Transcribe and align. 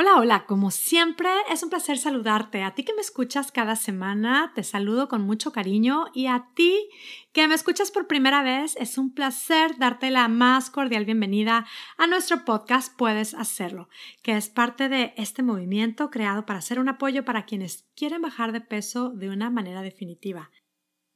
Hola, 0.00 0.14
hola, 0.14 0.46
como 0.46 0.70
siempre 0.70 1.28
es 1.50 1.64
un 1.64 1.70
placer 1.70 1.98
saludarte. 1.98 2.62
A 2.62 2.72
ti 2.72 2.84
que 2.84 2.94
me 2.94 3.00
escuchas 3.00 3.50
cada 3.50 3.74
semana, 3.74 4.52
te 4.54 4.62
saludo 4.62 5.08
con 5.08 5.22
mucho 5.22 5.50
cariño 5.50 6.04
y 6.14 6.26
a 6.26 6.50
ti 6.54 6.88
que 7.32 7.48
me 7.48 7.56
escuchas 7.56 7.90
por 7.90 8.06
primera 8.06 8.44
vez, 8.44 8.76
es 8.76 8.96
un 8.96 9.12
placer 9.12 9.76
darte 9.76 10.12
la 10.12 10.28
más 10.28 10.70
cordial 10.70 11.04
bienvenida 11.04 11.66
a 11.96 12.06
nuestro 12.06 12.44
podcast 12.44 12.96
Puedes 12.96 13.34
Hacerlo, 13.34 13.88
que 14.22 14.36
es 14.36 14.48
parte 14.48 14.88
de 14.88 15.14
este 15.16 15.42
movimiento 15.42 16.10
creado 16.10 16.46
para 16.46 16.60
ser 16.60 16.78
un 16.78 16.88
apoyo 16.88 17.24
para 17.24 17.44
quienes 17.44 17.84
quieren 17.96 18.22
bajar 18.22 18.52
de 18.52 18.60
peso 18.60 19.10
de 19.10 19.30
una 19.30 19.50
manera 19.50 19.82
definitiva. 19.82 20.52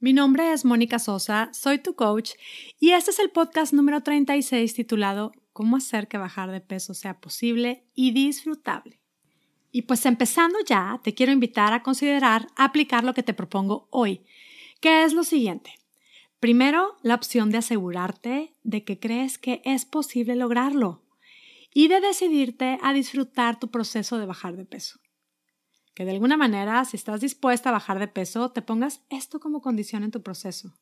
Mi 0.00 0.12
nombre 0.12 0.52
es 0.52 0.64
Mónica 0.64 0.98
Sosa, 0.98 1.50
soy 1.52 1.78
tu 1.78 1.94
coach 1.94 2.32
y 2.80 2.90
este 2.90 3.12
es 3.12 3.20
el 3.20 3.30
podcast 3.30 3.74
número 3.74 4.02
36 4.02 4.74
titulado 4.74 5.30
cómo 5.52 5.76
hacer 5.76 6.08
que 6.08 6.18
bajar 6.18 6.50
de 6.50 6.60
peso 6.60 6.94
sea 6.94 7.20
posible 7.20 7.84
y 7.94 8.12
disfrutable. 8.12 9.00
Y 9.70 9.82
pues 9.82 10.04
empezando 10.06 10.58
ya, 10.66 11.00
te 11.02 11.14
quiero 11.14 11.32
invitar 11.32 11.72
a 11.72 11.82
considerar 11.82 12.48
aplicar 12.56 13.04
lo 13.04 13.14
que 13.14 13.22
te 13.22 13.34
propongo 13.34 13.88
hoy, 13.90 14.24
que 14.80 15.04
es 15.04 15.12
lo 15.12 15.24
siguiente. 15.24 15.74
Primero, 16.40 16.96
la 17.02 17.14
opción 17.14 17.50
de 17.50 17.58
asegurarte 17.58 18.54
de 18.62 18.84
que 18.84 18.98
crees 18.98 19.38
que 19.38 19.62
es 19.64 19.84
posible 19.84 20.36
lograrlo 20.36 21.02
y 21.72 21.88
de 21.88 22.00
decidirte 22.00 22.78
a 22.82 22.92
disfrutar 22.92 23.58
tu 23.58 23.70
proceso 23.70 24.18
de 24.18 24.26
bajar 24.26 24.56
de 24.56 24.64
peso. 24.64 25.00
Que 25.94 26.04
de 26.04 26.10
alguna 26.10 26.36
manera, 26.36 26.84
si 26.84 26.96
estás 26.96 27.20
dispuesta 27.20 27.68
a 27.68 27.72
bajar 27.72 27.98
de 27.98 28.08
peso, 28.08 28.50
te 28.50 28.62
pongas 28.62 29.02
esto 29.08 29.40
como 29.40 29.62
condición 29.62 30.04
en 30.04 30.10
tu 30.10 30.22
proceso 30.22 30.74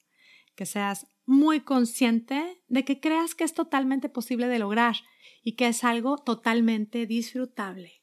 que 0.55 0.67
seas 0.67 1.07
muy 1.27 1.61
consciente 1.61 2.63
de 2.69 2.85
que 2.85 3.01
creas 3.01 3.35
que 3.35 3.45
es 3.45 3.55
totalmente 3.55 4.09
posible 4.09 4.49
de 4.49 4.59
lograr 4.59 4.97
y 5.43 5.53
que 5.53 5.69
es 5.69 5.85
algo 5.85 6.19
totalmente 6.19 7.07
disfrutable. 7.07 8.01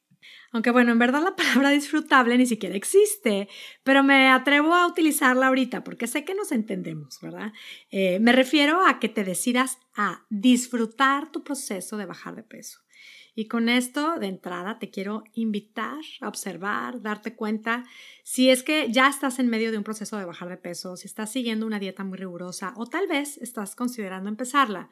Aunque 0.52 0.72
bueno, 0.72 0.92
en 0.92 1.00
verdad 1.00 1.24
la 1.24 1.36
palabra 1.36 1.70
disfrutable 1.70 2.38
ni 2.38 2.46
siquiera 2.46 2.76
existe, 2.76 3.48
pero 3.84 4.04
me 4.04 4.30
atrevo 4.30 4.74
a 4.74 4.88
utilizarla 4.88 5.48
ahorita 5.48 5.84
porque 5.84 6.08
sé 6.08 6.24
que 6.24 6.36
nos 6.36 6.52
entendemos, 6.52 7.20
¿verdad? 7.22 7.52
Eh, 7.90 8.20
me 8.20 8.32
refiero 8.32 8.86
a 8.86 9.00
que 9.00 9.10
te 9.10 9.24
decidas 9.24 9.78
a 9.96 10.26
disfrutar 10.30 11.32
tu 11.32 11.44
proceso 11.44 11.98
de 11.98 12.06
bajar 12.06 12.36
de 12.36 12.44
peso. 12.44 12.80
Y 13.40 13.48
con 13.48 13.70
esto, 13.70 14.18
de 14.18 14.26
entrada, 14.26 14.80
te 14.80 14.90
quiero 14.90 15.24
invitar 15.34 16.00
a 16.22 16.28
observar, 16.28 17.04
darte 17.04 17.36
cuenta 17.36 17.84
si 18.24 18.50
es 18.50 18.64
que 18.64 18.92
ya 18.92 19.08
estás 19.08 19.38
en 19.38 19.48
medio 19.48 19.72
de 19.72 19.78
un 19.78 19.84
proceso 19.84 20.18
de 20.18 20.26
bajar 20.26 20.50
de 20.50 20.58
peso, 20.58 20.98
si 20.98 21.06
estás 21.06 21.34
siguiendo 21.34 21.68
una 21.68 21.78
dieta 21.78 22.04
muy 22.04 22.18
rigurosa 22.18 22.74
o 22.78 22.88
tal 22.88 23.06
vez 23.06 23.38
estás 23.38 23.76
considerando 23.76 24.28
empezarla. 24.28 24.90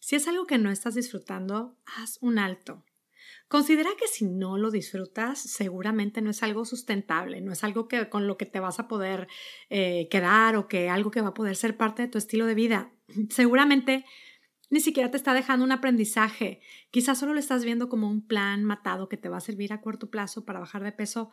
Si 0.00 0.14
es 0.14 0.28
algo 0.28 0.46
que 0.46 0.58
no 0.58 0.70
estás 0.70 0.94
disfrutando, 0.94 1.76
haz 1.96 2.18
un 2.20 2.38
alto. 2.38 2.84
Considera 3.48 3.90
que 3.98 4.06
si 4.06 4.26
no 4.26 4.58
lo 4.58 4.70
disfrutas, 4.70 5.40
seguramente 5.40 6.22
no 6.22 6.30
es 6.30 6.44
algo 6.44 6.64
sustentable, 6.64 7.40
no 7.40 7.50
es 7.50 7.64
algo 7.64 7.88
que, 7.88 8.08
con 8.08 8.28
lo 8.28 8.36
que 8.36 8.46
te 8.46 8.60
vas 8.60 8.78
a 8.78 8.86
poder 8.86 9.26
eh, 9.70 10.06
quedar 10.08 10.54
o 10.54 10.68
que 10.68 10.88
algo 10.88 11.10
que 11.10 11.20
va 11.20 11.30
a 11.30 11.34
poder 11.34 11.56
ser 11.56 11.76
parte 11.76 12.02
de 12.02 12.08
tu 12.08 12.18
estilo 12.18 12.46
de 12.46 12.54
vida. 12.54 12.92
Seguramente 13.30 14.04
ni 14.72 14.80
siquiera 14.80 15.10
te 15.10 15.18
está 15.18 15.34
dejando 15.34 15.66
un 15.66 15.70
aprendizaje. 15.70 16.62
Quizás 16.90 17.18
solo 17.18 17.34
lo 17.34 17.40
estás 17.40 17.62
viendo 17.62 17.90
como 17.90 18.08
un 18.08 18.26
plan 18.26 18.64
matado 18.64 19.06
que 19.06 19.18
te 19.18 19.28
va 19.28 19.36
a 19.36 19.40
servir 19.42 19.70
a 19.70 19.82
corto 19.82 20.08
plazo 20.08 20.46
para 20.46 20.60
bajar 20.60 20.82
de 20.82 20.92
peso, 20.92 21.30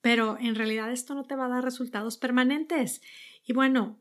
pero 0.00 0.38
en 0.38 0.54
realidad 0.54 0.92
esto 0.92 1.16
no 1.16 1.24
te 1.24 1.34
va 1.34 1.46
a 1.46 1.48
dar 1.48 1.64
resultados 1.64 2.16
permanentes. 2.16 3.02
Y 3.44 3.54
bueno, 3.54 3.98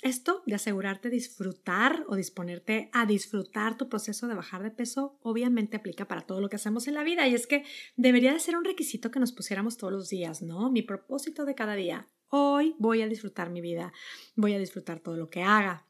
esto 0.00 0.42
de 0.46 0.54
asegurarte 0.54 1.10
disfrutar 1.10 2.06
o 2.08 2.16
disponerte 2.16 2.88
a 2.94 3.04
disfrutar 3.04 3.76
tu 3.76 3.90
proceso 3.90 4.26
de 4.28 4.34
bajar 4.34 4.62
de 4.62 4.70
peso 4.70 5.18
obviamente 5.20 5.76
aplica 5.76 6.08
para 6.08 6.22
todo 6.22 6.40
lo 6.40 6.48
que 6.48 6.56
hacemos 6.56 6.88
en 6.88 6.94
la 6.94 7.04
vida 7.04 7.28
y 7.28 7.34
es 7.34 7.46
que 7.46 7.66
debería 7.96 8.32
de 8.32 8.40
ser 8.40 8.56
un 8.56 8.64
requisito 8.64 9.10
que 9.10 9.20
nos 9.20 9.32
pusiéramos 9.32 9.76
todos 9.76 9.92
los 9.92 10.08
días, 10.08 10.40
¿no? 10.40 10.70
Mi 10.70 10.80
propósito 10.80 11.44
de 11.44 11.54
cada 11.54 11.74
día. 11.74 12.08
Hoy 12.28 12.76
voy 12.78 13.02
a 13.02 13.08
disfrutar 13.08 13.50
mi 13.50 13.60
vida, 13.60 13.92
voy 14.36 14.54
a 14.54 14.58
disfrutar 14.58 15.00
todo 15.00 15.18
lo 15.18 15.28
que 15.28 15.42
haga, 15.42 15.86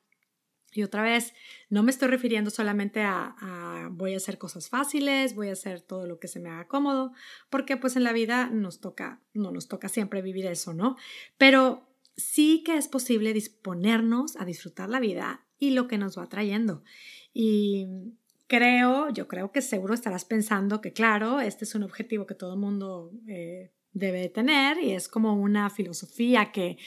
y 0.72 0.82
otra 0.82 1.02
vez, 1.02 1.34
no 1.68 1.82
me 1.82 1.90
estoy 1.90 2.08
refiriendo 2.08 2.50
solamente 2.50 3.02
a, 3.02 3.88
voy 3.92 4.14
a 4.14 4.16
hacer 4.16 4.38
cosas 4.38 4.68
fáciles, 4.68 5.34
voy 5.34 5.48
a 5.48 5.52
hacer 5.52 5.80
todo 5.80 6.06
lo 6.06 6.18
que 6.18 6.28
se 6.28 6.40
me 6.40 6.48
haga 6.48 6.66
cómodo, 6.66 7.12
porque 7.50 7.76
pues 7.76 7.96
en 7.96 8.04
la 8.04 8.12
vida 8.12 8.48
nos 8.48 8.80
toca, 8.80 9.20
no 9.34 9.50
nos 9.50 9.68
toca 9.68 9.88
siempre 9.88 10.22
vivir 10.22 10.46
eso, 10.46 10.72
¿no? 10.72 10.96
Pero 11.38 11.88
sí 12.16 12.62
que 12.64 12.76
es 12.76 12.88
posible 12.88 13.32
disponernos 13.32 14.36
a 14.36 14.44
disfrutar 14.44 14.88
la 14.88 15.00
vida 15.00 15.44
y 15.58 15.70
lo 15.70 15.88
que 15.88 15.98
nos 15.98 16.18
va 16.18 16.28
trayendo. 16.28 16.82
Y 17.32 17.86
creo, 18.46 19.10
yo 19.10 19.28
creo 19.28 19.52
que 19.52 19.62
seguro 19.62 19.94
estarás 19.94 20.24
pensando 20.24 20.80
que 20.80 20.92
claro, 20.92 21.40
este 21.40 21.64
es 21.64 21.74
un 21.74 21.82
objetivo 21.84 22.26
que 22.26 22.34
todo 22.34 22.54
el 22.54 22.60
mundo 22.60 23.12
eh, 23.26 23.72
debe 23.92 24.28
tener 24.28 24.78
y 24.78 24.92
es 24.92 25.08
como 25.08 25.34
una 25.34 25.70
filosofía 25.70 26.52
que 26.52 26.78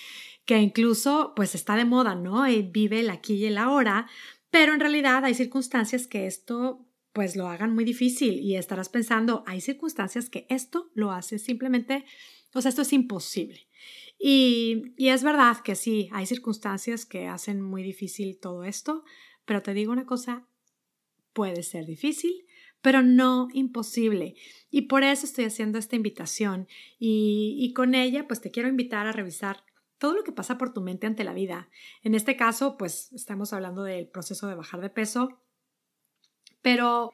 que 0.46 0.60
incluso 0.60 1.34
pues 1.36 1.56
está 1.56 1.76
de 1.76 1.86
moda, 1.86 2.16
¿no? 2.16 2.48
Y 2.48 2.62
vive 2.62 3.00
el 3.02 3.10
aquí 3.10 3.36
y 3.36 3.46
el 3.46 3.58
ahora, 3.58 4.08
pero 4.50 4.74
en 4.74 4.80
realidad 4.80 5.26
hay 5.26 5.34
circunstancias 5.34 6.08
que 6.08 6.28
esto 6.28 6.86
pues 7.14 7.36
lo 7.36 7.48
hagan 7.48 7.74
muy 7.74 7.86
difícil 7.86 8.40
y 8.42 8.58
estarás 8.58 8.90
pensando, 8.90 9.44
hay 9.48 9.62
circunstancias 9.62 10.30
que 10.30 10.46
esto 10.50 10.92
lo 10.94 11.12
hace 11.12 11.40
simplemente, 11.40 12.04
o 12.54 12.62
sea, 12.62 12.70
esto 12.70 12.82
es 12.82 12.92
imposible. 12.94 13.68
Y, 14.20 14.94
y 14.98 15.10
es 15.10 15.24
verdad 15.24 15.58
que 15.62 15.76
sí, 15.76 16.10
hay 16.12 16.26
circunstancias 16.26 17.06
que 17.06 17.28
hacen 17.28 17.62
muy 17.62 17.84
difícil 17.84 18.38
todo 18.38 18.66
esto, 18.66 19.06
pero 19.46 19.62
te 19.62 19.74
digo 19.74 19.94
una 19.94 20.06
cosa, 20.06 20.46
puede 21.32 21.64
ser 21.64 21.86
difícil, 21.86 22.46
pero 22.82 23.02
no 23.02 23.48
imposible. 23.54 24.36
Y 24.70 24.84
por 24.84 25.04
eso 25.04 25.26
estoy 25.26 25.46
haciendo 25.46 25.78
esta 25.80 25.96
invitación 25.96 26.68
y, 27.00 27.56
y 27.60 27.74
con 27.74 27.96
ella 27.96 28.28
pues 28.28 28.42
te 28.42 28.52
quiero 28.52 28.68
invitar 28.68 29.08
a 29.08 29.14
revisar 29.14 29.64
todo 29.98 30.14
lo 30.14 30.24
que 30.24 30.32
pasa 30.32 30.58
por 30.58 30.74
tu 30.74 30.82
mente 30.82 31.08
ante 31.08 31.24
la 31.24 31.34
vida. 31.34 31.70
En 32.04 32.16
este 32.16 32.36
caso, 32.36 32.78
pues 32.78 33.12
estamos 33.14 33.54
hablando 33.54 33.84
del 33.84 34.08
proceso 34.08 34.48
de 34.48 34.56
bajar 34.56 34.82
de 34.82 34.90
peso, 34.90 35.42
pero 36.62 37.12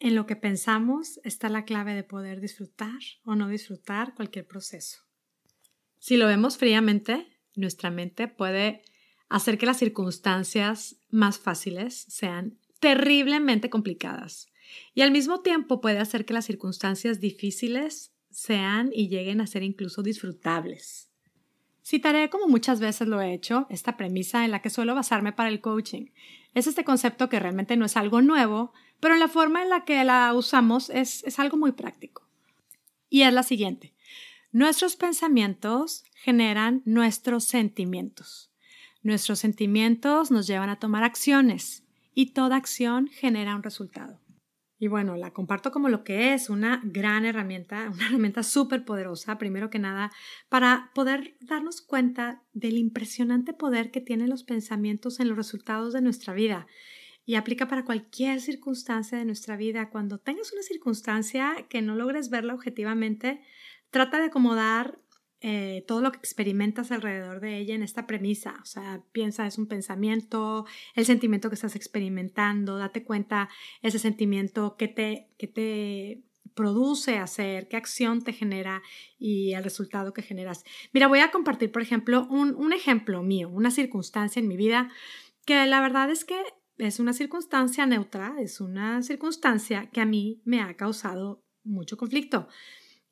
en 0.00 0.14
lo 0.14 0.26
que 0.26 0.36
pensamos 0.36 1.20
está 1.24 1.48
la 1.48 1.64
clave 1.64 1.94
de 1.94 2.04
poder 2.04 2.40
disfrutar 2.40 2.98
o 3.24 3.34
no 3.34 3.48
disfrutar 3.48 4.14
cualquier 4.14 4.46
proceso. 4.46 5.00
Si 5.98 6.16
lo 6.16 6.26
vemos 6.26 6.58
fríamente, 6.58 7.26
nuestra 7.54 7.90
mente 7.90 8.28
puede 8.28 8.82
hacer 9.28 9.56
que 9.56 9.66
las 9.66 9.78
circunstancias 9.78 10.96
más 11.08 11.38
fáciles 11.38 12.04
sean 12.08 12.58
terriblemente 12.80 13.70
complicadas 13.70 14.48
y 14.92 15.02
al 15.02 15.10
mismo 15.10 15.40
tiempo 15.40 15.80
puede 15.80 15.98
hacer 15.98 16.24
que 16.24 16.34
las 16.34 16.44
circunstancias 16.44 17.20
difíciles 17.20 18.12
sean 18.30 18.90
y 18.92 19.08
lleguen 19.08 19.40
a 19.40 19.46
ser 19.46 19.62
incluso 19.62 20.02
disfrutables. 20.02 21.13
Citaré, 21.86 22.30
como 22.30 22.48
muchas 22.48 22.80
veces 22.80 23.08
lo 23.08 23.20
he 23.20 23.34
hecho, 23.34 23.66
esta 23.68 23.98
premisa 23.98 24.44
en 24.44 24.50
la 24.50 24.62
que 24.62 24.70
suelo 24.70 24.94
basarme 24.94 25.32
para 25.32 25.50
el 25.50 25.60
coaching. 25.60 26.06
Es 26.54 26.66
este 26.66 26.82
concepto 26.82 27.28
que 27.28 27.38
realmente 27.38 27.76
no 27.76 27.84
es 27.84 27.98
algo 27.98 28.22
nuevo, 28.22 28.72
pero 29.00 29.14
en 29.14 29.20
la 29.20 29.28
forma 29.28 29.62
en 29.62 29.68
la 29.68 29.84
que 29.84 30.02
la 30.02 30.32
usamos 30.32 30.88
es, 30.88 31.22
es 31.24 31.38
algo 31.38 31.58
muy 31.58 31.72
práctico. 31.72 32.26
Y 33.10 33.22
es 33.22 33.32
la 33.34 33.42
siguiente. 33.42 33.92
Nuestros 34.50 34.96
pensamientos 34.96 36.04
generan 36.14 36.80
nuestros 36.86 37.44
sentimientos. 37.44 38.50
Nuestros 39.02 39.40
sentimientos 39.40 40.30
nos 40.30 40.46
llevan 40.46 40.70
a 40.70 40.78
tomar 40.78 41.04
acciones 41.04 41.82
y 42.14 42.32
toda 42.32 42.56
acción 42.56 43.08
genera 43.08 43.54
un 43.56 43.62
resultado. 43.62 44.23
Y 44.78 44.88
bueno, 44.88 45.16
la 45.16 45.32
comparto 45.32 45.70
como 45.70 45.88
lo 45.88 46.02
que 46.02 46.34
es 46.34 46.50
una 46.50 46.80
gran 46.84 47.24
herramienta, 47.24 47.90
una 47.94 48.06
herramienta 48.06 48.42
súper 48.42 48.84
poderosa, 48.84 49.38
primero 49.38 49.70
que 49.70 49.78
nada, 49.78 50.10
para 50.48 50.90
poder 50.94 51.36
darnos 51.40 51.80
cuenta 51.80 52.42
del 52.52 52.76
impresionante 52.76 53.52
poder 53.52 53.90
que 53.90 54.00
tienen 54.00 54.30
los 54.30 54.44
pensamientos 54.44 55.20
en 55.20 55.28
los 55.28 55.36
resultados 55.36 55.92
de 55.92 56.02
nuestra 56.02 56.34
vida. 56.34 56.66
Y 57.26 57.36
aplica 57.36 57.68
para 57.68 57.86
cualquier 57.86 58.40
circunstancia 58.40 59.16
de 59.16 59.24
nuestra 59.24 59.56
vida. 59.56 59.88
Cuando 59.88 60.18
tengas 60.18 60.52
una 60.52 60.62
circunstancia 60.62 61.66
que 61.70 61.80
no 61.80 61.94
logres 61.96 62.28
verla 62.28 62.52
objetivamente, 62.52 63.40
trata 63.90 64.18
de 64.18 64.26
acomodar 64.26 64.98
eh, 65.46 65.84
todo 65.86 66.00
lo 66.00 66.10
que 66.10 66.16
experimentas 66.16 66.90
alrededor 66.90 67.38
de 67.40 67.58
ella 67.58 67.74
en 67.74 67.82
esta 67.82 68.06
premisa. 68.06 68.54
O 68.62 68.64
sea, 68.64 69.02
piensa, 69.12 69.46
es 69.46 69.58
un 69.58 69.66
pensamiento, 69.66 70.64
el 70.94 71.04
sentimiento 71.04 71.50
que 71.50 71.54
estás 71.54 71.76
experimentando, 71.76 72.78
date 72.78 73.04
cuenta 73.04 73.50
ese 73.82 73.98
sentimiento 73.98 74.76
que 74.78 74.88
te, 74.88 75.28
que 75.36 75.46
te 75.46 76.22
produce 76.54 77.18
hacer, 77.18 77.68
qué 77.68 77.76
acción 77.76 78.22
te 78.22 78.32
genera 78.32 78.82
y 79.18 79.52
el 79.52 79.62
resultado 79.62 80.14
que 80.14 80.22
generas. 80.22 80.64
Mira, 80.94 81.08
voy 81.08 81.18
a 81.18 81.30
compartir, 81.30 81.70
por 81.70 81.82
ejemplo, 81.82 82.26
un, 82.30 82.54
un 82.54 82.72
ejemplo 82.72 83.22
mío, 83.22 83.50
una 83.50 83.70
circunstancia 83.70 84.40
en 84.40 84.48
mi 84.48 84.56
vida 84.56 84.90
que 85.44 85.66
la 85.66 85.82
verdad 85.82 86.10
es 86.10 86.24
que 86.24 86.40
es 86.78 87.00
una 87.00 87.12
circunstancia 87.12 87.84
neutra, 87.84 88.36
es 88.40 88.62
una 88.62 89.02
circunstancia 89.02 89.90
que 89.90 90.00
a 90.00 90.06
mí 90.06 90.40
me 90.46 90.62
ha 90.62 90.74
causado 90.74 91.44
mucho 91.64 91.98
conflicto. 91.98 92.48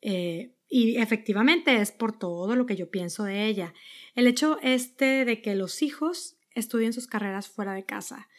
Eh, 0.00 0.54
y 0.74 0.96
efectivamente 0.96 1.82
es 1.82 1.92
por 1.92 2.18
todo 2.18 2.56
lo 2.56 2.64
que 2.64 2.76
yo 2.76 2.90
pienso 2.90 3.24
de 3.24 3.46
ella. 3.46 3.74
El 4.14 4.26
hecho 4.26 4.58
este 4.62 5.26
de 5.26 5.42
que 5.42 5.54
los 5.54 5.82
hijos 5.82 6.38
estudien 6.54 6.94
sus 6.94 7.06
carreras 7.06 7.46
fuera 7.46 7.74
de 7.74 7.84
casa. 7.84 8.30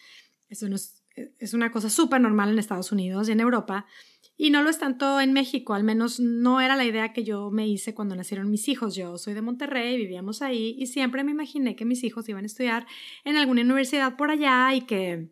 Eso 0.50 0.66
es, 0.66 1.04
es 1.38 1.54
una 1.54 1.72
cosa 1.72 1.92
súper 1.92 2.22
normal 2.22 2.50
en 2.50 2.58
Estados 2.58 2.92
Unidos 2.92 3.30
y 3.30 3.34
en 3.34 3.40
Europa. 3.40 3.86
Y 4.36 4.50
no 4.50 4.64
lo 4.64 4.72
es 4.72 4.80
tanto 4.80 5.22
en 5.22 5.32
México, 5.32 5.76
al 5.76 5.84
menos 5.84 6.20
no 6.20 6.60
era 6.60 6.76
la 6.76 6.86
idea 6.86 7.14
que 7.14 7.24
yo 7.24 7.52
me 7.52 7.68
hice 7.68 7.94
cuando 7.94 8.16
nacieron 8.16 8.50
mis 8.50 8.68
hijos. 8.68 8.96
Yo 8.96 9.20
soy 9.20 9.36
de 9.36 9.44
Monterrey, 9.44 9.96
vivíamos 9.96 10.42
ahí 10.42 10.76
y 10.80 10.88
siempre 10.88 11.24
me 11.24 11.34
imaginé 11.34 11.76
que 11.76 11.86
mis 11.86 12.04
hijos 12.04 12.28
iban 12.30 12.46
a 12.46 12.48
estudiar 12.48 12.88
en 13.26 13.38
alguna 13.38 13.62
universidad 13.62 14.18
por 14.18 14.32
allá 14.32 14.74
y 14.74 14.82
que 14.82 15.30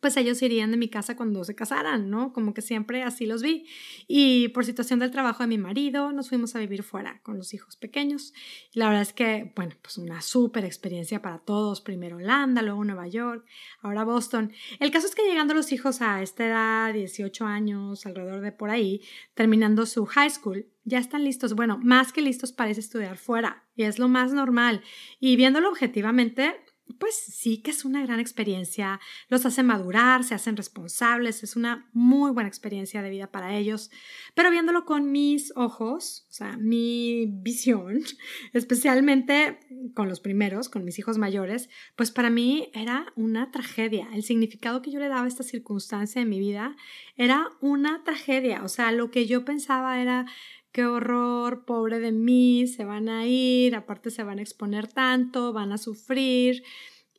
pues 0.00 0.16
ellos 0.16 0.40
irían 0.42 0.70
de 0.70 0.76
mi 0.76 0.88
casa 0.88 1.16
cuando 1.16 1.44
se 1.44 1.54
casaran, 1.54 2.10
¿no? 2.10 2.32
Como 2.32 2.54
que 2.54 2.62
siempre 2.62 3.02
así 3.02 3.26
los 3.26 3.42
vi. 3.42 3.66
Y 4.06 4.48
por 4.48 4.64
situación 4.64 4.98
del 4.98 5.10
trabajo 5.10 5.42
de 5.42 5.48
mi 5.48 5.58
marido, 5.58 6.12
nos 6.12 6.28
fuimos 6.28 6.54
a 6.54 6.58
vivir 6.58 6.82
fuera 6.82 7.20
con 7.22 7.38
los 7.38 7.54
hijos 7.54 7.76
pequeños. 7.76 8.32
Y 8.72 8.78
la 8.78 8.86
verdad 8.86 9.02
es 9.02 9.12
que, 9.12 9.52
bueno, 9.56 9.74
pues 9.82 9.98
una 9.98 10.20
súper 10.22 10.64
experiencia 10.64 11.22
para 11.22 11.38
todos. 11.38 11.80
Primero 11.80 12.16
Holanda, 12.16 12.62
luego 12.62 12.84
Nueva 12.84 13.08
York, 13.08 13.44
ahora 13.80 14.04
Boston. 14.04 14.52
El 14.80 14.90
caso 14.90 15.06
es 15.06 15.14
que 15.14 15.26
llegando 15.26 15.54
los 15.54 15.72
hijos 15.72 16.02
a 16.02 16.22
esta 16.22 16.46
edad, 16.46 16.94
18 16.94 17.44
años, 17.44 18.06
alrededor 18.06 18.40
de 18.40 18.52
por 18.52 18.70
ahí, 18.70 19.02
terminando 19.34 19.86
su 19.86 20.06
high 20.06 20.30
school, 20.30 20.66
ya 20.84 20.98
están 20.98 21.24
listos, 21.24 21.54
bueno, 21.54 21.78
más 21.82 22.12
que 22.12 22.22
listos 22.22 22.52
para 22.52 22.70
estudiar 22.70 23.18
fuera. 23.18 23.64
Y 23.74 23.82
es 23.82 23.98
lo 23.98 24.08
más 24.08 24.32
normal. 24.32 24.82
Y 25.18 25.36
viéndolo 25.36 25.68
objetivamente, 25.68 26.54
pues 26.98 27.14
sí 27.14 27.62
que 27.62 27.70
es 27.70 27.84
una 27.84 28.02
gran 28.02 28.20
experiencia, 28.20 29.00
los 29.28 29.44
hace 29.44 29.62
madurar, 29.62 30.24
se 30.24 30.34
hacen 30.34 30.56
responsables, 30.56 31.42
es 31.42 31.56
una 31.56 31.88
muy 31.92 32.30
buena 32.30 32.48
experiencia 32.48 33.02
de 33.02 33.10
vida 33.10 33.30
para 33.30 33.56
ellos, 33.56 33.90
pero 34.34 34.50
viéndolo 34.50 34.84
con 34.84 35.10
mis 35.10 35.52
ojos, 35.56 36.26
o 36.30 36.32
sea, 36.32 36.56
mi 36.56 37.26
visión, 37.26 38.00
especialmente 38.52 39.58
con 39.94 40.08
los 40.08 40.20
primeros, 40.20 40.68
con 40.68 40.84
mis 40.84 40.98
hijos 40.98 41.18
mayores, 41.18 41.68
pues 41.96 42.10
para 42.10 42.30
mí 42.30 42.70
era 42.72 43.12
una 43.16 43.50
tragedia. 43.50 44.08
El 44.12 44.22
significado 44.22 44.82
que 44.82 44.90
yo 44.90 45.00
le 45.00 45.08
daba 45.08 45.24
a 45.24 45.28
esta 45.28 45.42
circunstancia 45.42 46.22
en 46.22 46.28
mi 46.28 46.38
vida 46.38 46.76
era 47.16 47.48
una 47.60 48.04
tragedia, 48.04 48.62
o 48.62 48.68
sea, 48.68 48.92
lo 48.92 49.10
que 49.10 49.26
yo 49.26 49.44
pensaba 49.44 50.00
era 50.00 50.26
qué 50.76 50.84
horror, 50.84 51.64
pobre 51.64 52.00
de 52.00 52.12
mí, 52.12 52.66
se 52.66 52.84
van 52.84 53.08
a 53.08 53.26
ir, 53.26 53.74
aparte 53.74 54.10
se 54.10 54.22
van 54.22 54.40
a 54.40 54.42
exponer 54.42 54.86
tanto, 54.88 55.54
van 55.54 55.72
a 55.72 55.78
sufrir. 55.78 56.64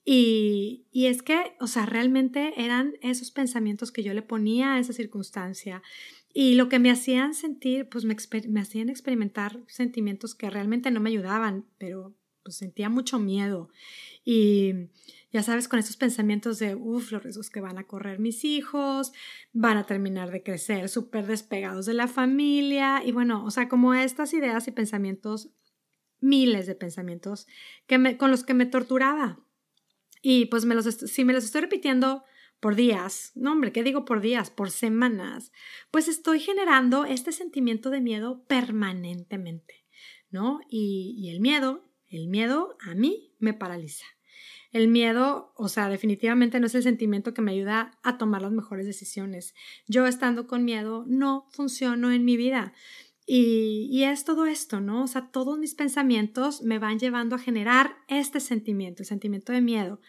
Y, 0.06 0.86
y, 0.92 1.07
es 1.07 1.24
que, 1.24 1.56
o 1.59 1.65
sea, 1.65 1.88
realmente 1.88 2.54
eran 2.56 2.94
esos 3.01 3.31
pensamientos 3.31 3.92
que 3.92 4.04
yo 4.04 4.13
le 4.13 4.21
ponía 4.21 4.75
a 4.75 4.80
esa 4.80 4.94
circunstancia 4.94 5.81
y 6.36 6.54
lo 6.54 6.69
que 6.69 6.77
me 6.77 6.92
hacían 6.92 7.33
sentir, 7.33 7.89
pues 7.89 8.06
me, 8.06 8.15
me 8.48 8.62
hacían 8.62 8.89
experimentar 8.89 9.59
sentimientos 9.65 10.36
que 10.36 10.51
realmente 10.51 10.92
no 10.92 11.00
me 11.00 11.09
ayudaban, 11.09 11.65
pero 11.80 12.13
pues 12.44 12.57
sentía 12.57 12.89
mucho 12.89 13.18
miedo. 13.18 13.69
Y, 14.24 14.71
ya 15.38 15.44
sabes, 15.44 15.68
con 15.68 15.78
esos 15.78 15.98
pensamientos 15.98 16.57
de, 16.57 16.74
uff, 16.74 17.12
los 17.12 17.22
riesgos 17.22 17.51
que 17.51 17.62
van 17.62 17.78
a 17.78 17.86
correr 17.86 18.18
mis 18.18 18.44
hijos, 18.44 19.13
van 19.54 19.78
a 19.78 19.86
terminar 19.86 20.31
de 20.31 20.42
crecer 20.42 20.89
súper 20.89 21.28
despegados 21.28 21.86
de 21.86 21.94
la 21.94 22.07
familia, 22.07 23.04
y 23.06 23.12
bueno, 23.12 23.45
o 23.45 23.51
sea, 23.51 23.69
como 23.69 23.94
estas 23.94 24.34
ideas 24.34 24.68
y 24.68 24.72
pensamientos, 24.72 25.51
miles 26.22 26.66
de 26.66 26.74
pensamientos 26.74 27.45
que 27.86 28.00
me, 28.00 28.18
con 28.18 28.31
los 28.31 28.44
que 28.44 28.56
me 28.56 28.66
torturaba. 28.66 29.39
Y 30.24 30.48
pues 30.48 30.66
me 30.66 30.74
los, 30.74 30.86
si 30.86 31.24
me 31.24 31.34
los 31.34 31.44
estoy 31.44 31.62
repitiendo 31.62 32.24
por 32.60 32.74
días, 32.74 33.31
no 33.36 33.51
hombre, 33.51 33.72
¿qué 33.72 33.83
digo 33.83 34.06
por 34.06 34.22
días? 34.22 34.50
Por 34.50 34.72
semanas, 34.72 35.51
pues 35.92 36.07
estoy 36.07 36.40
generando 36.40 37.06
este 37.06 37.31
sentimiento 37.31 37.92
de 37.92 38.01
miedo 38.01 38.44
permanentemente, 38.48 39.86
¿no? 40.31 40.62
Y, 40.68 41.13
y 41.19 41.30
el 41.30 41.42
miedo, 41.42 41.92
el 42.07 42.28
miedo 42.28 42.75
a 42.80 42.95
mí 42.95 43.36
me 43.38 43.54
paraliza. 43.54 44.17
El 44.72 44.88
miedo, 44.88 45.54
o 45.56 45.69
sea, 45.69 45.90
definitivamente 45.90 46.60
no 46.60 46.68
es 46.68 46.75
el 46.75 46.84
sentimiento 46.84 47.34
que 47.34 47.42
me 47.42 47.52
ayuda 47.52 47.98
a 48.04 48.18
tomar 48.18 48.42
las 48.42 48.52
mejores 48.52 48.86
decisiones. 48.86 49.56
Yo 49.88 50.06
estando 50.08 50.48
con 50.48 50.66
miedo 50.66 51.06
no 51.08 51.48
funciono 51.52 52.12
en 52.12 52.25
mi 52.25 52.38
vida. 52.38 52.74
Y, 53.30 53.90
y, 53.92 54.04
es 54.04 54.24
todo 54.24 54.46
esto, 54.46 54.80
¿no? 54.80 55.04
O 55.04 55.08
sea, 55.08 55.31
todos 55.31 55.60
mis 55.60 55.75
pensamientos 55.75 56.62
me 56.62 56.80
van 56.80 56.98
llevando 56.98 57.36
a 57.36 57.40
generar 57.40 57.98
este 58.08 58.40
sentimiento, 58.40 59.04
el 59.04 59.08
sentimiento 59.08 59.52
de 59.52 59.60
miedo. 59.60 60.00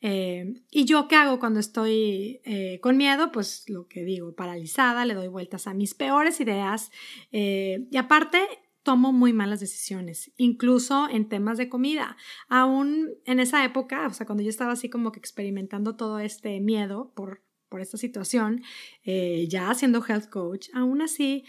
Eh, 0.00 0.62
¿Y 0.70 0.84
yo 0.84 1.08
qué 1.08 1.16
hago 1.16 1.40
cuando 1.40 1.60
estoy 1.60 2.40
eh, 2.44 2.78
con 2.80 2.96
miedo? 2.96 3.32
Pues 3.32 3.68
lo 3.68 3.88
que 3.88 4.04
digo, 4.04 4.34
paralizada, 4.34 5.04
le 5.04 5.14
doy 5.14 5.28
vueltas 5.28 5.66
a 5.66 5.74
mis 5.74 5.94
peores 5.94 6.40
ideas. 6.40 6.90
Eh, 7.32 7.86
y 7.90 7.96
aparte, 7.96 8.40
tomo 8.88 9.12
muy 9.12 9.34
malas 9.34 9.60
decisiones, 9.60 10.32
incluso 10.38 11.10
en 11.10 11.28
temas 11.28 11.58
de 11.58 11.68
comida. 11.68 12.16
Aún 12.48 13.10
en 13.26 13.38
esa 13.38 13.62
época, 13.62 14.06
o 14.06 14.14
sea, 14.14 14.24
cuando 14.24 14.42
yo 14.42 14.48
estaba 14.48 14.72
así 14.72 14.88
como 14.88 15.12
que 15.12 15.18
experimentando 15.18 15.94
todo 15.94 16.20
este 16.20 16.58
miedo 16.60 17.12
por, 17.14 17.42
por 17.68 17.82
esta 17.82 17.98
situación, 17.98 18.62
eh, 19.04 19.46
ya 19.46 19.74
siendo 19.74 20.02
health 20.02 20.30
coach, 20.30 20.70
aún 20.72 21.02
así 21.02 21.44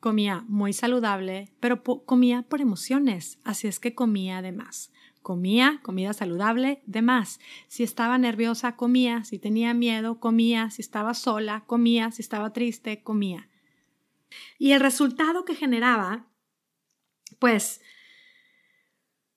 comía 0.00 0.44
muy 0.48 0.72
saludable, 0.72 1.52
pero 1.60 1.84
comía 1.84 2.42
por 2.42 2.60
emociones, 2.60 3.38
así 3.44 3.68
es 3.68 3.78
que 3.78 3.94
comía 3.94 4.42
de 4.42 4.50
más. 4.50 4.90
Comía 5.22 5.78
comida 5.84 6.14
saludable 6.14 6.82
de 6.84 7.00
más. 7.00 7.38
Si 7.68 7.84
estaba 7.84 8.18
nerviosa, 8.18 8.74
comía. 8.74 9.22
Si 9.22 9.38
tenía 9.38 9.72
miedo, 9.72 10.18
comía. 10.18 10.70
Si 10.70 10.82
estaba 10.82 11.14
sola, 11.14 11.62
comía. 11.66 12.10
Si 12.10 12.22
estaba 12.22 12.52
triste, 12.52 13.04
comía. 13.04 13.48
Y 14.58 14.72
el 14.72 14.80
resultado 14.80 15.44
que 15.44 15.54
generaba 15.54 16.26
pues, 17.38 17.80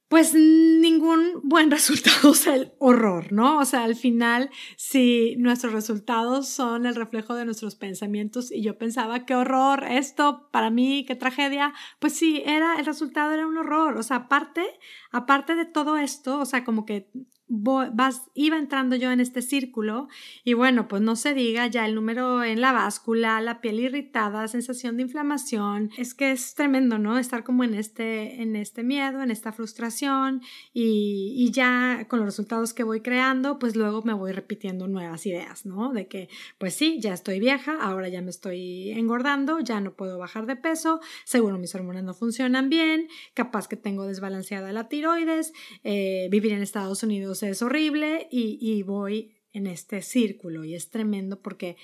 pues 0.09 0.33
ningún 0.33 1.39
buen 1.43 1.71
resultado, 1.71 2.33
sea, 2.33 2.55
el 2.55 2.73
horror, 2.79 3.31
¿no? 3.31 3.59
O 3.59 3.65
sea, 3.65 3.83
al 3.83 3.95
final, 3.95 4.49
si 4.75 5.35
nuestros 5.37 5.71
resultados 5.71 6.49
son 6.49 6.85
el 6.85 6.95
reflejo 6.95 7.35
de 7.35 7.45
nuestros 7.45 7.75
pensamientos 7.75 8.51
y 8.51 8.63
yo 8.63 8.77
pensaba, 8.77 9.25
qué 9.25 9.35
horror, 9.35 9.85
esto 9.89 10.49
para 10.51 10.71
mí, 10.71 11.05
qué 11.07 11.15
tragedia, 11.15 11.73
pues 11.99 12.13
sí, 12.13 12.41
era, 12.45 12.79
el 12.79 12.85
resultado 12.85 13.31
era 13.31 13.47
un 13.47 13.57
horror, 13.57 13.97
o 13.97 14.03
sea, 14.03 14.17
aparte, 14.17 14.65
aparte 15.11 15.55
de 15.55 15.65
todo 15.65 15.97
esto, 15.97 16.39
o 16.39 16.45
sea, 16.45 16.63
como 16.63 16.85
que 16.85 17.11
vas, 17.49 18.29
iba 18.35 18.57
entrando 18.57 18.95
yo 18.95 19.11
en 19.11 19.19
este 19.19 19.41
círculo 19.41 20.07
y 20.43 20.53
bueno, 20.53 20.87
pues 20.87 21.01
no 21.01 21.15
se 21.15 21.33
diga 21.33 21.67
ya 21.67 21.85
el 21.85 21.95
número 21.95 22.43
en 22.43 22.61
la 22.61 22.71
báscula, 22.71 23.41
la 23.41 23.59
piel 23.59 23.79
irritada, 23.79 24.47
sensación 24.47 24.97
de 24.97 25.03
inflamación, 25.03 25.89
es 25.97 26.13
que 26.13 26.31
es 26.31 26.53
tremendo, 26.53 26.99
¿no? 26.99 27.17
Estar 27.17 27.43
como 27.43 27.63
en 27.63 27.73
este, 27.73 28.41
en 28.41 28.55
este 28.55 28.83
miedo, 28.83 29.23
en 29.23 29.31
esta 29.31 29.51
frustración 29.51 30.41
y, 30.73 31.33
y 31.35 31.51
ya 31.51 32.05
con 32.07 32.19
los 32.19 32.27
resultados 32.27 32.73
que 32.73 32.83
voy 32.83 33.01
creando, 33.01 33.57
pues 33.57 33.75
luego 33.75 34.03
me 34.03 34.13
voy 34.13 34.31
repitiendo 34.31 34.87
nuevas 34.87 35.25
ideas, 35.25 35.65
¿no? 35.65 35.91
De 35.91 36.07
que, 36.07 36.29
pues 36.59 36.75
sí, 36.75 36.99
ya 37.01 37.13
estoy 37.13 37.39
vieja, 37.39 37.77
ahora 37.81 38.09
ya 38.09 38.21
me 38.21 38.29
estoy 38.29 38.91
engordando, 38.91 39.59
ya 39.59 39.81
no 39.81 39.93
puedo 39.93 40.19
bajar 40.19 40.45
de 40.45 40.55
peso, 40.55 41.01
seguro 41.25 41.57
mis 41.57 41.73
hormonas 41.73 42.03
no 42.03 42.13
funcionan 42.13 42.69
bien, 42.69 43.07
capaz 43.33 43.67
que 43.67 43.75
tengo 43.75 44.05
desbalanceada 44.05 44.71
la 44.71 44.87
tiroides, 44.87 45.53
eh, 45.83 46.27
vivir 46.29 46.53
en 46.53 46.61
Estados 46.61 47.01
Unidos 47.01 47.38
es 47.43 47.61
horrible 47.61 48.27
y, 48.31 48.83
voy 48.83 49.35
en 49.51 49.67
este 49.67 50.01
círculo 50.01 50.63
y 50.63 50.75
es 50.75 50.89
tremendo 50.89 51.41
porque 51.41 51.77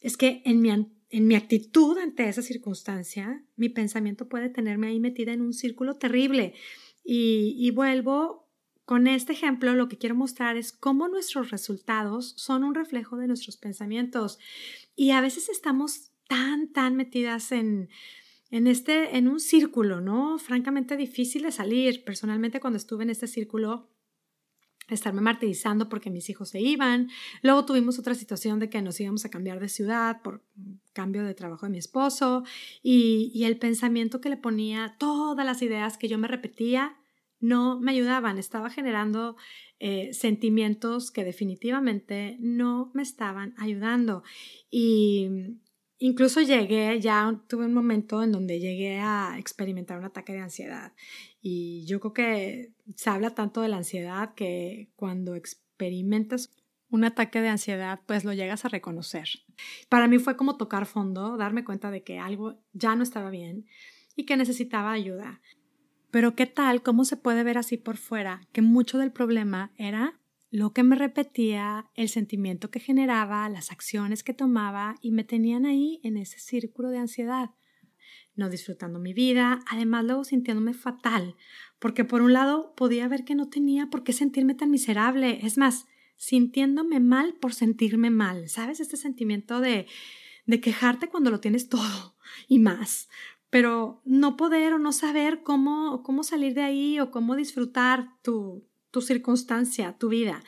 es 0.00 0.16
que 0.16 0.42
en 0.44 0.60
mi, 0.60 0.70
en 0.70 1.26
mi 1.26 1.34
actitud 1.34 1.98
ante 1.98 2.28
esa 2.28 2.42
circunstancia, 2.42 3.44
mi 3.56 3.68
pensamiento 3.68 4.28
puede 4.28 4.48
tenerme 4.48 4.88
ahí 4.88 5.00
metida 5.00 5.32
en 5.32 5.42
un 5.42 5.52
círculo 5.52 5.96
terrible. 5.96 6.54
Y, 7.04 7.54
y, 7.58 7.70
vuelvo 7.70 8.48
con 8.84 9.06
este 9.06 9.32
ejemplo, 9.32 9.74
lo 9.74 9.88
que 9.88 9.98
quiero 9.98 10.14
mostrar 10.14 10.56
es 10.56 10.72
cómo 10.72 11.08
nuestros 11.08 11.50
resultados 11.50 12.34
son 12.36 12.64
un 12.64 12.74
reflejo 12.74 13.16
de 13.16 13.26
nuestros 13.26 13.56
pensamientos. 13.56 14.38
Y 14.96 15.10
a 15.10 15.20
veces 15.20 15.48
estamos 15.48 16.10
tan, 16.28 16.72
tan 16.72 16.96
metidas 16.96 17.52
en, 17.52 17.88
en, 18.50 18.66
este, 18.66 19.16
en 19.16 19.28
un 19.28 19.40
círculo, 19.40 20.00
¿no? 20.00 20.38
Francamente 20.38 20.96
difícil 20.96 21.42
de 21.42 21.52
salir. 21.52 22.04
Personalmente, 22.04 22.60
cuando 22.60 22.76
estuve 22.76 23.02
en 23.02 23.10
este 23.10 23.26
círculo, 23.26 23.88
estarme 24.94 25.20
martirizando 25.20 25.88
porque 25.88 26.10
mis 26.10 26.28
hijos 26.30 26.50
se 26.50 26.60
iban. 26.60 27.08
Luego 27.42 27.64
tuvimos 27.64 27.98
otra 27.98 28.14
situación 28.14 28.58
de 28.58 28.68
que 28.68 28.82
nos 28.82 29.00
íbamos 29.00 29.24
a 29.24 29.30
cambiar 29.30 29.60
de 29.60 29.68
ciudad 29.68 30.22
por 30.22 30.42
cambio 30.92 31.24
de 31.24 31.34
trabajo 31.34 31.66
de 31.66 31.72
mi 31.72 31.78
esposo 31.78 32.44
y, 32.82 33.42
el 33.44 33.58
pensamiento 33.58 34.20
que 34.20 34.28
le 34.28 34.36
ponía, 34.36 34.94
todas 34.98 35.44
las 35.44 35.62
ideas 35.62 35.98
que 35.98 36.08
yo 36.08 36.18
me 36.18 36.28
repetía, 36.28 36.96
no 37.40 37.80
me 37.80 37.92
ayudaban. 37.92 38.38
Estaba 38.38 38.70
generando 38.70 39.36
eh, 39.80 40.12
sentimientos 40.12 41.10
que 41.10 41.24
definitivamente 41.24 42.36
no 42.38 42.90
me 42.94 43.02
estaban 43.02 43.54
ayudando. 43.58 44.22
Y 44.70 45.28
incluso 45.98 46.40
llegué, 46.40 47.00
ya 47.00 47.42
tuve 47.48 47.66
un 47.66 47.74
momento 47.74 48.22
en 48.22 48.32
donde 48.32 48.60
llegué 48.60 49.00
a 49.00 49.36
experimentar 49.38 49.98
un 49.98 50.04
ataque 50.04 50.32
de 50.32 50.40
ansiedad. 50.40 50.92
Y 51.44 51.84
yo 51.86 51.98
creo 51.98 52.12
que 52.12 52.72
se 52.94 53.10
habla 53.10 53.34
tanto 53.34 53.60
de 53.60 53.68
la 53.68 53.78
ansiedad 53.78 54.34
que 54.34 54.90
cuando 54.94 55.34
experimentas 55.34 56.54
un 56.88 57.04
ataque 57.04 57.40
de 57.40 57.48
ansiedad, 57.48 58.00
pues 58.06 58.24
lo 58.24 58.32
llegas 58.32 58.64
a 58.64 58.68
reconocer. 58.68 59.28
Para 59.88 60.06
mí 60.06 60.18
fue 60.18 60.36
como 60.36 60.56
tocar 60.56 60.86
fondo, 60.86 61.36
darme 61.36 61.64
cuenta 61.64 61.90
de 61.90 62.04
que 62.04 62.18
algo 62.18 62.62
ya 62.72 62.94
no 62.94 63.02
estaba 63.02 63.30
bien 63.30 63.66
y 64.14 64.24
que 64.24 64.36
necesitaba 64.36 64.92
ayuda. 64.92 65.40
Pero 66.12 66.36
¿qué 66.36 66.46
tal? 66.46 66.82
¿Cómo 66.82 67.04
se 67.04 67.16
puede 67.16 67.42
ver 67.42 67.58
así 67.58 67.76
por 67.76 67.96
fuera? 67.96 68.46
Que 68.52 68.62
mucho 68.62 68.98
del 68.98 69.10
problema 69.10 69.72
era 69.76 70.20
lo 70.50 70.74
que 70.74 70.82
me 70.82 70.94
repetía, 70.94 71.90
el 71.94 72.10
sentimiento 72.10 72.70
que 72.70 72.78
generaba, 72.78 73.48
las 73.48 73.72
acciones 73.72 74.22
que 74.22 74.34
tomaba 74.34 74.96
y 75.00 75.10
me 75.10 75.24
tenían 75.24 75.64
ahí 75.64 75.98
en 76.04 76.18
ese 76.18 76.38
círculo 76.38 76.90
de 76.90 76.98
ansiedad, 76.98 77.50
no 78.34 78.48
disfrutando 78.48 78.98
mi 78.98 79.12
vida, 79.12 79.60
además 79.68 80.04
luego 80.04 80.24
sintiéndome 80.24 80.74
fatal, 80.74 81.36
porque 81.78 82.04
por 82.04 82.22
un 82.22 82.32
lado 82.32 82.74
podía 82.76 83.08
ver 83.08 83.24
que 83.24 83.34
no 83.34 83.48
tenía 83.48 83.88
por 83.90 84.04
qué 84.04 84.12
sentirme 84.12 84.54
tan 84.54 84.70
miserable, 84.70 85.40
es 85.42 85.58
más, 85.58 85.86
sintiéndome 86.16 87.00
mal 87.00 87.34
por 87.34 87.52
sentirme 87.54 88.10
mal, 88.10 88.48
¿sabes? 88.48 88.80
Este 88.80 88.96
sentimiento 88.96 89.60
de, 89.60 89.86
de 90.46 90.60
quejarte 90.60 91.08
cuando 91.08 91.30
lo 91.30 91.40
tienes 91.40 91.68
todo 91.68 92.16
y 92.48 92.58
más, 92.58 93.08
pero 93.50 94.00
no 94.04 94.36
poder 94.36 94.72
o 94.72 94.78
no 94.78 94.92
saber 94.92 95.42
cómo, 95.42 96.02
cómo 96.02 96.22
salir 96.22 96.54
de 96.54 96.62
ahí 96.62 97.00
o 97.00 97.10
cómo 97.10 97.36
disfrutar 97.36 98.08
tu, 98.22 98.64
tu 98.90 99.02
circunstancia, 99.02 99.98
tu 99.98 100.08
vida. 100.08 100.42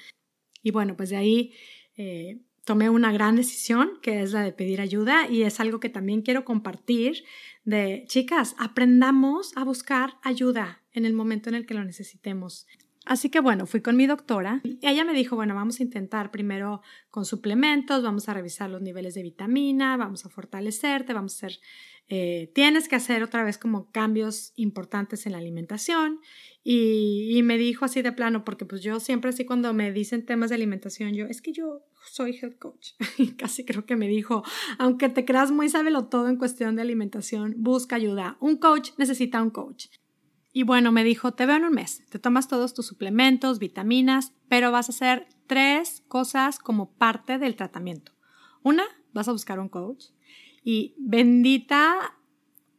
Y 0.63 0.71
bueno, 0.71 0.97
pues 0.97 1.11
de 1.11 1.17
ahí 1.17 1.53
eh, 1.97 2.41
tomé 2.65 2.91
una 2.91 3.13
gran 3.13 3.37
decisión, 3.37 3.99
que 4.03 4.23
es 4.23 4.33
la 4.33 4.43
de 4.43 4.53
pedir 4.53 4.81
ayuda, 4.81 5.29
y 5.29 5.43
es 5.43 5.61
algo 5.61 5.81
que 5.81 5.89
también 5.89 6.23
quiero 6.23 6.45
compartir 6.45 7.25
de, 7.65 8.05
chicas, 8.09 8.55
aprendamos 8.59 9.57
a 9.57 9.65
buscar 9.65 10.15
ayuda 10.23 10.83
en 10.93 11.05
el 11.05 11.13
momento 11.13 11.49
en 11.49 11.55
el 11.55 11.67
que 11.67 11.75
lo 11.75 11.85
necesitemos. 11.85 12.67
Así 13.07 13.29
que 13.29 13.41
bueno, 13.41 13.67
fui 13.67 13.83
con 13.83 13.97
mi 13.97 14.07
doctora 14.07 14.63
y 14.65 14.79
ella 14.81 15.05
me 15.05 15.13
dijo, 15.13 15.37
bueno, 15.37 15.55
vamos 15.55 15.79
a 15.79 15.83
intentar 15.83 16.31
primero 16.31 16.81
con 17.11 17.27
suplementos, 17.27 18.03
vamos 18.03 18.29
a 18.29 18.35
revisar 18.35 18.71
los 18.71 18.81
niveles 18.81 19.15
de 19.15 19.23
vitamina, 19.23 19.99
vamos 19.99 20.25
a 20.25 20.31
fortalecerte, 20.31 21.13
vamos 21.13 21.35
a 21.35 21.47
hacer, 21.47 21.61
eh, 22.09 22.51
tienes 22.55 22.89
que 22.89 22.97
hacer 22.97 23.23
otra 23.23 23.45
vez 23.45 23.59
como 23.59 23.91
cambios 23.91 24.55
importantes 24.57 25.27
en 25.27 25.33
la 25.33 25.39
alimentación 25.39 26.21
y, 26.63 27.43
me 27.45 27.59
dijo 27.59 27.85
así 27.85 28.01
de 28.01 28.13
plano, 28.13 28.43
porque 28.43 28.65
pues 28.65 28.83
yo 28.83 28.99
siempre 29.01 29.29
así 29.29 29.45
cuando 29.45 29.75
me 29.75 29.93
dicen 29.93 30.25
temas 30.25 30.49
de 30.49 30.57
alimentación, 30.57 31.13
yo, 31.13 31.27
es 31.27 31.43
que 31.43 31.53
yo 31.53 31.83
soy 32.11 32.37
health 32.41 32.59
coach. 32.59 32.91
Y 33.19 33.33
casi 33.33 33.65
creo 33.65 33.87
que 33.87 33.97
me 33.97 34.09
dijo, 34.09 34.43
aunque 34.79 35.09
te 35.09 35.25
creas 35.25 35.51
muy 35.51 35.69
sábelo 35.69 36.07
todo 36.07 36.29
en 36.29 36.37
cuestión 36.37 36.77
de 36.77 36.83
alimentación, 36.83 37.55
busca 37.59 37.97
ayuda. 37.97 38.37
Un 38.41 38.57
coach 38.57 38.91
necesita 38.99 39.43
un 39.43 39.51
coach. 39.51 39.87
Y 40.53 40.63
bueno, 40.63 40.93
me 40.93 41.03
dijo, 41.03 41.33
te 41.33 41.47
veo 41.47 41.57
en 41.57 41.65
un 41.65 41.73
mes, 41.73 42.05
te 42.11 42.21
tomas 42.21 42.47
todos 42.47 42.75
tus 42.75 42.87
suplementos, 42.87 43.59
vitaminas, 43.59 44.33
pero 44.49 44.71
vas 44.71 44.89
a 44.89 44.93
hacer 44.93 45.27
tres 45.49 46.05
cosas 46.07 46.61
como 46.61 46.93
parte 46.93 47.39
del 47.39 47.57
tratamiento. 47.57 48.13
Una, 48.63 48.85
vas 49.13 49.27
a 49.27 49.33
buscar 49.33 49.59
un 49.59 49.69
coach. 49.69 50.07
Y 50.63 50.95
bendita 50.97 52.17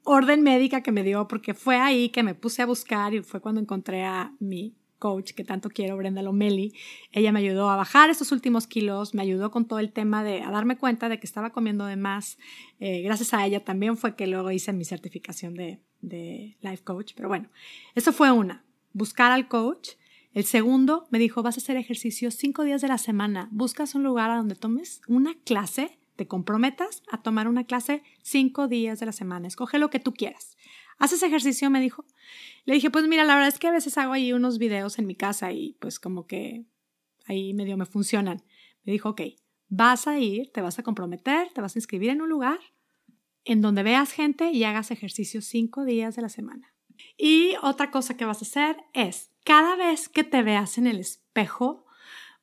orden 0.05 0.41
médica 0.41 0.81
que 0.81 0.91
me 0.91 1.03
dio, 1.03 1.27
porque 1.27 1.53
fue 1.53 1.75
ahí 1.75 2.09
que 2.09 2.23
me 2.23 2.35
puse 2.35 2.61
a 2.61 2.65
buscar 2.65 3.13
y 3.13 3.21
fue 3.21 3.41
cuando 3.41 3.59
encontré 3.59 4.03
a 4.03 4.33
mi 4.39 4.75
coach 5.05 5.33
que 5.33 5.43
tanto 5.43 5.69
quiero, 5.69 5.97
Brenda 5.97 6.23
Lomeli. 6.23 6.73
Ella 7.11 7.31
me 7.31 7.37
ayudó 7.37 7.69
a 7.69 7.75
bajar 7.75 8.09
estos 8.09 8.31
últimos 8.31 8.65
kilos, 8.65 9.13
me 9.13 9.21
ayudó 9.21 9.51
con 9.51 9.67
todo 9.67 9.77
el 9.77 9.91
tema 9.91 10.23
de 10.23 10.41
a 10.41 10.49
darme 10.49 10.77
cuenta 10.77 11.09
de 11.09 11.19
que 11.19 11.27
estaba 11.27 11.51
comiendo 11.51 11.85
de 11.85 11.95
más. 11.95 12.39
Eh, 12.79 13.03
gracias 13.03 13.31
a 13.35 13.45
ella 13.45 13.63
también 13.63 13.97
fue 13.97 14.15
que 14.15 14.25
luego 14.25 14.49
hice 14.49 14.73
mi 14.73 14.83
certificación 14.83 15.53
de, 15.53 15.79
de 16.01 16.57
life 16.61 16.83
coach. 16.83 17.13
Pero 17.15 17.27
bueno, 17.27 17.49
eso 17.93 18.11
fue 18.13 18.31
una, 18.31 18.65
buscar 18.93 19.31
al 19.31 19.47
coach. 19.47 19.89
El 20.33 20.45
segundo 20.45 21.05
me 21.11 21.19
dijo, 21.19 21.43
vas 21.43 21.57
a 21.57 21.59
hacer 21.59 21.77
ejercicio 21.77 22.31
cinco 22.31 22.63
días 22.63 22.81
de 22.81 22.87
la 22.87 22.97
semana. 22.97 23.47
Buscas 23.51 23.93
un 23.93 24.01
lugar 24.01 24.31
a 24.31 24.37
donde 24.37 24.55
tomes 24.55 25.01
una 25.07 25.35
clase 25.45 25.99
te 26.15 26.27
comprometas 26.27 27.03
a 27.11 27.21
tomar 27.21 27.47
una 27.47 27.65
clase 27.65 28.01
cinco 28.21 28.67
días 28.67 28.99
de 28.99 29.05
la 29.05 29.11
semana. 29.11 29.47
Escoge 29.47 29.79
lo 29.79 29.89
que 29.89 29.99
tú 29.99 30.13
quieras. 30.13 30.57
¿Haces 30.97 31.23
ejercicio? 31.23 31.69
Me 31.69 31.81
dijo. 31.81 32.05
Le 32.65 32.73
dije, 32.73 32.89
pues 32.89 33.07
mira, 33.07 33.23
la 33.23 33.35
verdad 33.35 33.49
es 33.49 33.59
que 33.59 33.67
a 33.67 33.71
veces 33.71 33.97
hago 33.97 34.13
ahí 34.13 34.33
unos 34.33 34.57
videos 34.57 34.97
en 34.97 35.07
mi 35.07 35.15
casa 35.15 35.51
y 35.51 35.73
pues 35.79 35.99
como 35.99 36.25
que 36.25 36.65
ahí 37.27 37.53
medio 37.53 37.77
me 37.77 37.85
funcionan. 37.85 38.43
Me 38.83 38.93
dijo, 38.93 39.09
ok, 39.09 39.21
vas 39.67 40.07
a 40.07 40.19
ir, 40.19 40.51
te 40.51 40.61
vas 40.61 40.79
a 40.79 40.83
comprometer, 40.83 41.49
te 41.53 41.61
vas 41.61 41.75
a 41.75 41.79
inscribir 41.79 42.09
en 42.09 42.21
un 42.21 42.29
lugar 42.29 42.59
en 43.43 43.61
donde 43.61 43.83
veas 43.83 44.11
gente 44.11 44.51
y 44.51 44.63
hagas 44.63 44.89
ejercicio 44.89 45.41
cinco 45.41 45.85
días 45.85 46.15
de 46.15 46.23
la 46.23 46.29
semana. 46.29 46.73
Y 47.17 47.53
otra 47.61 47.91
cosa 47.91 48.17
que 48.17 48.25
vas 48.25 48.41
a 48.41 48.45
hacer 48.45 48.77
es, 48.93 49.31
cada 49.43 49.75
vez 49.75 50.09
que 50.09 50.23
te 50.23 50.41
veas 50.41 50.77
en 50.77 50.87
el 50.87 50.99
espejo, 50.99 51.85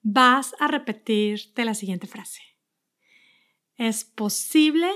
vas 0.03 0.55
a 0.61 0.69
repetirte 0.69 1.65
la 1.65 1.75
siguiente 1.75 2.07
frase 2.07 2.53
es 3.77 4.05
posible 4.05 4.91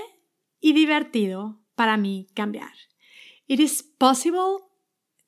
y 0.59 0.73
divertido 0.73 1.61
para 1.75 1.97
mí 1.97 2.27
cambiar. 2.33 2.71
It 3.47 3.59
is 3.59 3.81
possible, 3.81 4.65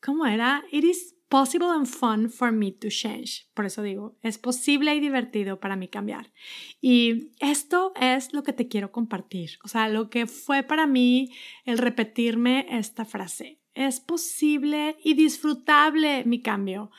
¿cómo 0.02 0.26
era? 0.26 0.64
It 0.72 0.84
is 0.84 1.16
possible 1.30 1.70
and 1.70 1.88
fun 1.88 2.30
for 2.30 2.52
me 2.52 2.72
to 2.72 2.90
change. 2.90 3.48
Por 3.54 3.66
eso 3.66 3.82
digo, 3.82 4.18
es 4.22 4.38
posible 4.38 4.94
y 4.96 5.00
divertido 5.00 5.60
para 5.60 5.76
mí 5.76 5.88
cambiar. 5.88 6.32
Y 6.82 7.32
esto 7.40 7.94
es 7.96 8.34
lo 8.34 8.44
que 8.44 8.52
te 8.52 8.68
quiero 8.68 8.92
compartir. 8.92 9.60
O 9.64 9.68
sea, 9.68 9.88
lo 9.88 10.10
que 10.10 10.26
fue 10.26 10.64
para 10.64 10.88
mí 10.88 11.32
el 11.66 11.78
repetirme 11.78 12.66
esta 12.70 13.06
frase. 13.06 13.60
Es 13.74 14.02
posible 14.02 14.98
y 15.04 15.14
disfrutable 15.14 16.26
mi 16.26 16.42
cambio. 16.42 16.92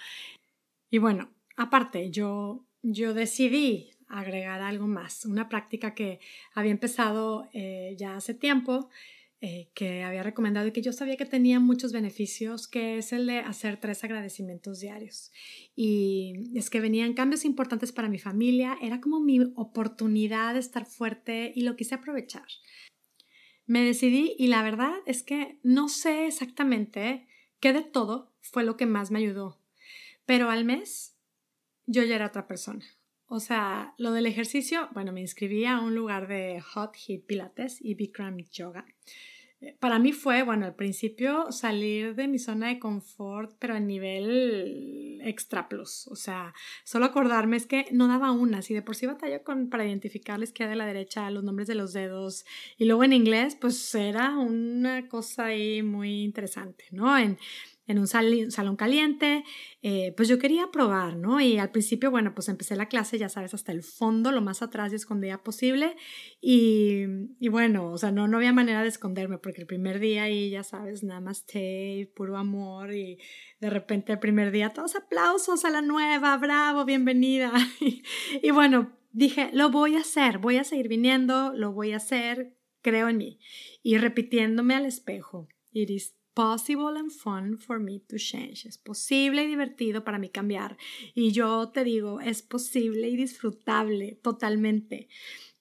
Y 0.90 0.98
bueno, 0.98 1.30
aparte, 1.56 2.10
yo, 2.10 2.64
yo 2.82 3.12
decidí 3.12 3.90
agregar 4.08 4.60
algo 4.60 4.86
más, 4.86 5.24
una 5.24 5.48
práctica 5.48 5.94
que 5.94 6.18
había 6.54 6.72
empezado 6.72 7.48
eh, 7.52 7.94
ya 7.96 8.16
hace 8.16 8.34
tiempo, 8.34 8.88
eh, 9.42 9.70
que 9.72 10.02
había 10.02 10.22
recomendado 10.22 10.66
y 10.66 10.72
que 10.72 10.82
yo 10.82 10.92
sabía 10.92 11.16
que 11.16 11.24
tenía 11.24 11.60
muchos 11.60 11.92
beneficios, 11.92 12.68
que 12.68 12.98
es 12.98 13.10
el 13.14 13.26
de 13.26 13.38
hacer 13.38 13.80
tres 13.80 14.04
agradecimientos 14.04 14.80
diarios. 14.80 15.32
Y 15.74 16.52
es 16.54 16.68
que 16.68 16.78
venían 16.78 17.14
cambios 17.14 17.46
importantes 17.46 17.90
para 17.90 18.10
mi 18.10 18.18
familia, 18.18 18.76
era 18.82 19.00
como 19.00 19.18
mi 19.18 19.40
oportunidad 19.56 20.52
de 20.52 20.60
estar 20.60 20.84
fuerte 20.84 21.52
y 21.54 21.62
lo 21.62 21.74
quise 21.74 21.94
aprovechar. 21.94 22.44
Me 23.64 23.82
decidí 23.82 24.34
y 24.38 24.48
la 24.48 24.62
verdad 24.62 24.92
es 25.06 25.22
que 25.22 25.58
no 25.62 25.88
sé 25.88 26.26
exactamente 26.26 27.26
qué 27.60 27.72
de 27.72 27.82
todo 27.82 28.34
fue 28.42 28.62
lo 28.62 28.76
que 28.76 28.84
más 28.84 29.10
me 29.10 29.20
ayudó, 29.20 29.58
pero 30.26 30.50
al 30.50 30.66
mes 30.66 31.16
yo 31.86 32.02
ya 32.02 32.16
era 32.16 32.26
otra 32.26 32.46
persona. 32.46 32.84
O 33.32 33.38
sea, 33.38 33.94
lo 33.96 34.10
del 34.10 34.26
ejercicio, 34.26 34.88
bueno, 34.92 35.12
me 35.12 35.20
inscribí 35.20 35.64
a 35.64 35.78
un 35.78 35.94
lugar 35.94 36.26
de 36.26 36.60
Hot 36.60 36.96
Heat 36.96 37.26
Pilates 37.26 37.78
y 37.80 37.94
Bikram 37.94 38.38
Yoga. 38.50 38.84
Eh, 39.60 39.76
para 39.78 40.00
mí 40.00 40.12
fue, 40.12 40.42
bueno, 40.42 40.66
al 40.66 40.74
principio 40.74 41.52
salir 41.52 42.16
de 42.16 42.26
mi 42.26 42.40
zona 42.40 42.66
de 42.66 42.80
confort, 42.80 43.54
pero 43.60 43.74
a 43.76 43.78
nivel 43.78 45.20
extra 45.22 45.68
plus. 45.68 46.08
O 46.08 46.16
sea, 46.16 46.52
solo 46.82 47.04
acordarme 47.04 47.56
es 47.56 47.66
que 47.66 47.86
no 47.92 48.08
daba 48.08 48.32
una. 48.32 48.62
Si 48.62 48.74
de 48.74 48.82
por 48.82 48.96
sí 48.96 49.06
batalla 49.06 49.44
con, 49.44 49.70
para 49.70 49.86
identificar 49.86 50.36
la 50.40 50.44
izquierda 50.46 50.74
y 50.74 50.78
la 50.78 50.86
derecha, 50.86 51.30
los 51.30 51.44
nombres 51.44 51.68
de 51.68 51.76
los 51.76 51.92
dedos. 51.92 52.44
Y 52.78 52.86
luego 52.86 53.04
en 53.04 53.12
inglés, 53.12 53.56
pues 53.60 53.94
era 53.94 54.36
una 54.38 55.06
cosa 55.06 55.44
ahí 55.44 55.84
muy 55.84 56.24
interesante, 56.24 56.86
¿no? 56.90 57.16
En, 57.16 57.38
en 57.90 57.98
un 57.98 58.06
salón 58.06 58.76
caliente, 58.76 59.44
eh, 59.82 60.12
pues 60.16 60.28
yo 60.28 60.38
quería 60.38 60.68
probar, 60.72 61.16
¿no? 61.16 61.40
Y 61.40 61.58
al 61.58 61.70
principio, 61.70 62.10
bueno, 62.10 62.34
pues 62.34 62.48
empecé 62.48 62.76
la 62.76 62.88
clase, 62.88 63.18
ya 63.18 63.28
sabes, 63.28 63.54
hasta 63.54 63.72
el 63.72 63.82
fondo, 63.82 64.32
lo 64.32 64.40
más 64.40 64.62
atrás 64.62 64.92
y 64.92 64.96
escondida 64.96 65.42
posible. 65.42 65.96
Y, 66.40 67.04
y, 67.38 67.48
bueno, 67.48 67.90
o 67.90 67.98
sea, 67.98 68.12
no, 68.12 68.28
no 68.28 68.36
había 68.36 68.52
manera 68.52 68.82
de 68.82 68.88
esconderme, 68.88 69.38
porque 69.38 69.60
el 69.60 69.66
primer 69.66 69.98
día 70.00 70.24
ahí, 70.24 70.50
ya 70.50 70.62
sabes, 70.62 71.02
nada 71.02 71.20
más 71.20 71.46
té, 71.46 72.12
puro 72.14 72.36
amor, 72.36 72.94
y 72.94 73.18
de 73.60 73.70
repente 73.70 74.12
el 74.12 74.18
primer 74.18 74.52
día, 74.52 74.70
todos 74.70 74.96
aplausos 74.96 75.64
a 75.64 75.70
la 75.70 75.82
nueva, 75.82 76.36
bravo, 76.36 76.84
bienvenida. 76.84 77.52
y, 77.80 78.02
y 78.42 78.50
bueno, 78.50 78.96
dije, 79.12 79.50
lo 79.52 79.70
voy 79.70 79.96
a 79.96 80.00
hacer, 80.00 80.38
voy 80.38 80.56
a 80.56 80.64
seguir 80.64 80.88
viniendo, 80.88 81.52
lo 81.54 81.72
voy 81.72 81.92
a 81.92 81.96
hacer, 81.96 82.56
creo 82.82 83.08
en 83.08 83.18
mí. 83.18 83.40
Y 83.82 83.98
repitiéndome 83.98 84.74
al 84.74 84.86
espejo, 84.86 85.48
Iris, 85.72 86.19
possible 86.34 86.98
and 86.98 87.10
fun 87.10 87.58
for 87.58 87.78
me 87.78 88.00
to 88.08 88.16
change. 88.16 88.66
Es 88.66 88.78
posible 88.78 89.44
y 89.44 89.48
divertido 89.48 90.04
para 90.04 90.18
mí 90.18 90.30
cambiar. 90.30 90.76
Y 91.14 91.32
yo 91.32 91.70
te 91.70 91.84
digo, 91.84 92.20
es 92.20 92.42
posible 92.42 93.08
y 93.08 93.16
disfrutable 93.16 94.18
totalmente. 94.22 95.08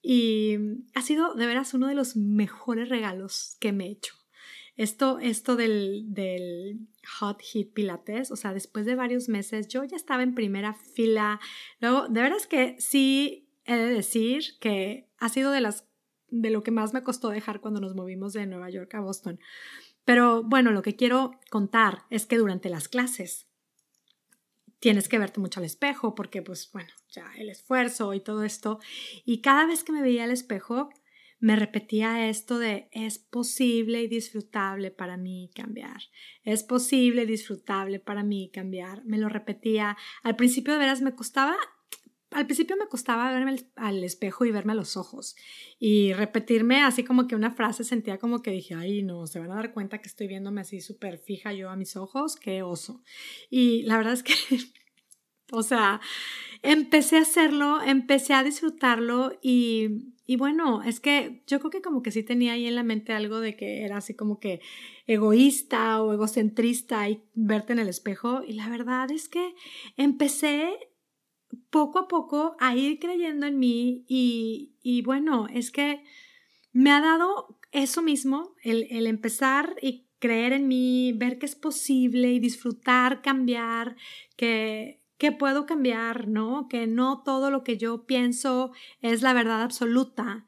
Y 0.02 0.56
ha 0.94 1.02
sido 1.02 1.34
de 1.34 1.46
veras 1.46 1.74
uno 1.74 1.86
de 1.88 1.94
los 1.94 2.16
mejores 2.16 2.88
regalos 2.88 3.56
que 3.60 3.72
me 3.72 3.86
he 3.86 3.90
hecho. 3.90 4.14
Esto, 4.76 5.18
esto 5.18 5.56
del, 5.56 6.06
del 6.14 6.88
Hot 7.18 7.42
Heat 7.42 7.72
Pilates, 7.74 8.30
o 8.30 8.36
sea, 8.36 8.54
después 8.54 8.86
de 8.86 8.94
varios 8.94 9.28
meses 9.28 9.68
yo 9.68 9.84
ya 9.84 9.96
estaba 9.96 10.22
en 10.22 10.34
primera 10.34 10.72
fila. 10.72 11.38
Luego, 11.80 12.08
de 12.08 12.22
veras 12.22 12.46
que 12.46 12.76
sí 12.78 13.50
he 13.66 13.74
de 13.74 13.92
decir 13.92 14.58
que 14.58 15.10
ha 15.18 15.28
sido 15.28 15.50
de 15.50 15.60
las 15.60 15.86
de 16.30 16.50
lo 16.50 16.62
que 16.62 16.70
más 16.70 16.94
me 16.94 17.02
costó 17.02 17.28
dejar 17.28 17.60
cuando 17.60 17.80
nos 17.80 17.94
movimos 17.94 18.32
de 18.32 18.46
Nueva 18.46 18.70
York 18.70 18.94
a 18.94 19.00
Boston 19.00 19.40
pero 20.10 20.42
bueno, 20.42 20.72
lo 20.72 20.82
que 20.82 20.96
quiero 20.96 21.38
contar 21.50 22.02
es 22.10 22.26
que 22.26 22.36
durante 22.36 22.68
las 22.68 22.88
clases 22.88 23.46
tienes 24.80 25.08
que 25.08 25.20
verte 25.20 25.38
mucho 25.38 25.60
al 25.60 25.66
espejo 25.66 26.16
porque 26.16 26.42
pues 26.42 26.68
bueno, 26.72 26.90
ya 27.12 27.30
el 27.38 27.48
esfuerzo 27.48 28.12
y 28.12 28.18
todo 28.18 28.42
esto. 28.42 28.80
Y 29.24 29.40
cada 29.40 29.66
vez 29.66 29.84
que 29.84 29.92
me 29.92 30.02
veía 30.02 30.24
al 30.24 30.32
espejo, 30.32 30.90
me 31.38 31.54
repetía 31.54 32.28
esto 32.28 32.58
de 32.58 32.88
es 32.90 33.20
posible 33.20 34.02
y 34.02 34.08
disfrutable 34.08 34.90
para 34.90 35.16
mí 35.16 35.52
cambiar. 35.54 36.02
Es 36.42 36.64
posible 36.64 37.22
y 37.22 37.26
disfrutable 37.26 38.00
para 38.00 38.24
mí 38.24 38.50
cambiar. 38.52 39.04
Me 39.04 39.16
lo 39.16 39.28
repetía. 39.28 39.96
Al 40.24 40.34
principio 40.34 40.72
de 40.72 40.80
veras 40.80 41.02
me 41.02 41.14
costaba 41.14 41.56
al 42.32 42.46
principio 42.46 42.76
me 42.76 42.86
costaba 42.86 43.32
verme 43.32 43.56
al 43.74 44.04
espejo 44.04 44.44
y 44.44 44.52
verme 44.52 44.72
a 44.72 44.76
los 44.76 44.96
ojos 44.96 45.34
y 45.78 46.12
repetirme 46.12 46.82
así 46.82 47.02
como 47.02 47.26
que 47.26 47.34
una 47.34 47.50
frase 47.50 47.82
sentía 47.82 48.18
como 48.18 48.40
que 48.40 48.52
dije, 48.52 48.74
ay 48.74 49.02
no, 49.02 49.26
se 49.26 49.40
van 49.40 49.50
a 49.50 49.56
dar 49.56 49.72
cuenta 49.72 49.98
que 49.98 50.08
estoy 50.08 50.28
viéndome 50.28 50.60
así 50.60 50.80
súper 50.80 51.18
fija 51.18 51.52
yo 51.52 51.70
a 51.70 51.76
mis 51.76 51.96
ojos, 51.96 52.36
qué 52.36 52.62
oso. 52.62 53.02
Y 53.50 53.82
la 53.82 53.96
verdad 53.96 54.12
es 54.12 54.22
que, 54.22 54.34
o 55.52 55.62
sea, 55.62 56.00
empecé 56.62 57.16
a 57.16 57.22
hacerlo, 57.22 57.82
empecé 57.82 58.34
a 58.34 58.44
disfrutarlo 58.44 59.36
y, 59.42 60.14
y 60.24 60.36
bueno, 60.36 60.84
es 60.84 61.00
que 61.00 61.42
yo 61.48 61.58
creo 61.58 61.70
que 61.70 61.82
como 61.82 62.02
que 62.02 62.12
sí 62.12 62.22
tenía 62.22 62.52
ahí 62.52 62.66
en 62.66 62.76
la 62.76 62.84
mente 62.84 63.12
algo 63.12 63.40
de 63.40 63.56
que 63.56 63.82
era 63.84 63.96
así 63.96 64.14
como 64.14 64.38
que 64.38 64.60
egoísta 65.08 66.00
o 66.00 66.12
egocentrista 66.12 67.08
y 67.08 67.24
verte 67.34 67.72
en 67.72 67.80
el 67.80 67.88
espejo 67.88 68.44
y 68.46 68.52
la 68.52 68.68
verdad 68.68 69.10
es 69.10 69.28
que 69.28 69.54
empecé 69.96 70.76
poco 71.70 71.98
a 71.98 72.08
poco 72.08 72.56
a 72.58 72.76
ir 72.76 72.98
creyendo 72.98 73.46
en 73.46 73.58
mí 73.58 74.04
y, 74.08 74.72
y 74.82 75.02
bueno, 75.02 75.46
es 75.52 75.70
que 75.70 76.02
me 76.72 76.90
ha 76.90 77.00
dado 77.00 77.58
eso 77.72 78.02
mismo, 78.02 78.54
el, 78.62 78.86
el, 78.90 79.06
empezar 79.06 79.76
y 79.80 80.06
creer 80.18 80.52
en 80.52 80.68
mí, 80.68 81.12
ver 81.12 81.38
que 81.38 81.46
es 81.46 81.54
posible 81.54 82.32
y 82.32 82.40
disfrutar, 82.40 83.22
cambiar, 83.22 83.96
que, 84.36 85.02
que 85.18 85.32
puedo 85.32 85.66
cambiar, 85.66 86.28
¿no? 86.28 86.68
Que 86.68 86.86
no 86.86 87.22
todo 87.22 87.50
lo 87.50 87.62
que 87.64 87.76
yo 87.76 88.06
pienso 88.06 88.72
es 89.02 89.22
la 89.22 89.32
verdad 89.32 89.62
absoluta, 89.62 90.44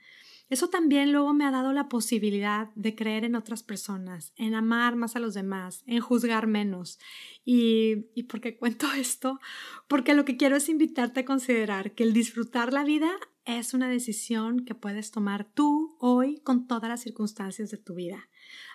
eso 0.53 0.69
también 0.69 1.13
luego 1.13 1.33
me 1.33 1.47
ha 1.47 1.51
dado 1.51 1.73
la 1.73 1.89
posibilidad 1.89 2.69
de 2.75 2.95
creer 2.95 3.25
en 3.25 3.37
otras 3.37 3.63
personas, 3.63 4.35
en 4.37 4.55
amar 4.55 4.97
más 4.97 5.17
a 5.17 5.19
los 5.19 5.33
demás, 5.33 5.83
en 5.87 6.01
juzgar 6.01 6.47
menos. 6.47 6.99
Y, 7.43 8.07
y 8.15 8.25
por 8.25 8.43
qué 8.43 8.59
cuento 8.59 8.87
esto? 8.97 9.41
Porque 9.89 10.13
lo 10.13 10.27
que 10.27 10.37
quiero 10.37 10.57
es 10.57 10.69
invitarte 10.69 11.21
a 11.21 11.25
considerar 11.25 11.93
que 11.93 12.05
el 12.05 12.13
disfrutar 12.13 12.73
la 12.75 12.85
vida 12.85 13.11
es 13.47 13.73
una 13.73 13.89
decisión 13.89 14.67
que 14.67 14.75
puedes 14.75 15.11
tomar 15.11 15.51
tú 15.55 15.97
hoy 15.99 16.41
con 16.41 16.67
todas 16.67 16.91
las 16.91 17.01
circunstancias 17.01 17.71
de 17.71 17.79
tu 17.79 17.95
vida. 17.95 18.29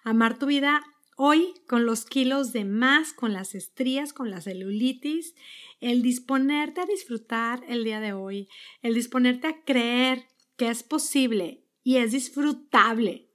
Amar 0.03 0.39
tu 0.39 0.48
vida 0.48 0.84
hoy 1.15 1.53
con 1.67 1.86
los 1.86 2.05
kilos 2.05 2.53
de 2.53 2.65
más, 2.65 3.13
con 3.13 3.34
las 3.34 3.53
estrías, 3.53 4.13
con 4.13 4.31
la 4.31 4.41
celulitis, 4.41 5.36
el 5.79 6.01
disponerte 6.01 6.81
a 6.81 6.86
disfrutar 6.88 7.63
el 7.67 7.84
día 7.84 8.00
de 8.00 8.13
hoy, 8.13 8.50
el 8.81 8.96
disponerte 8.96 9.46
a 9.46 9.63
creer 9.63 10.25
que 10.57 10.69
es 10.69 10.81
posible 10.81 11.66
y 11.88 12.00
es 12.00 12.12
disfrutable 12.12 13.29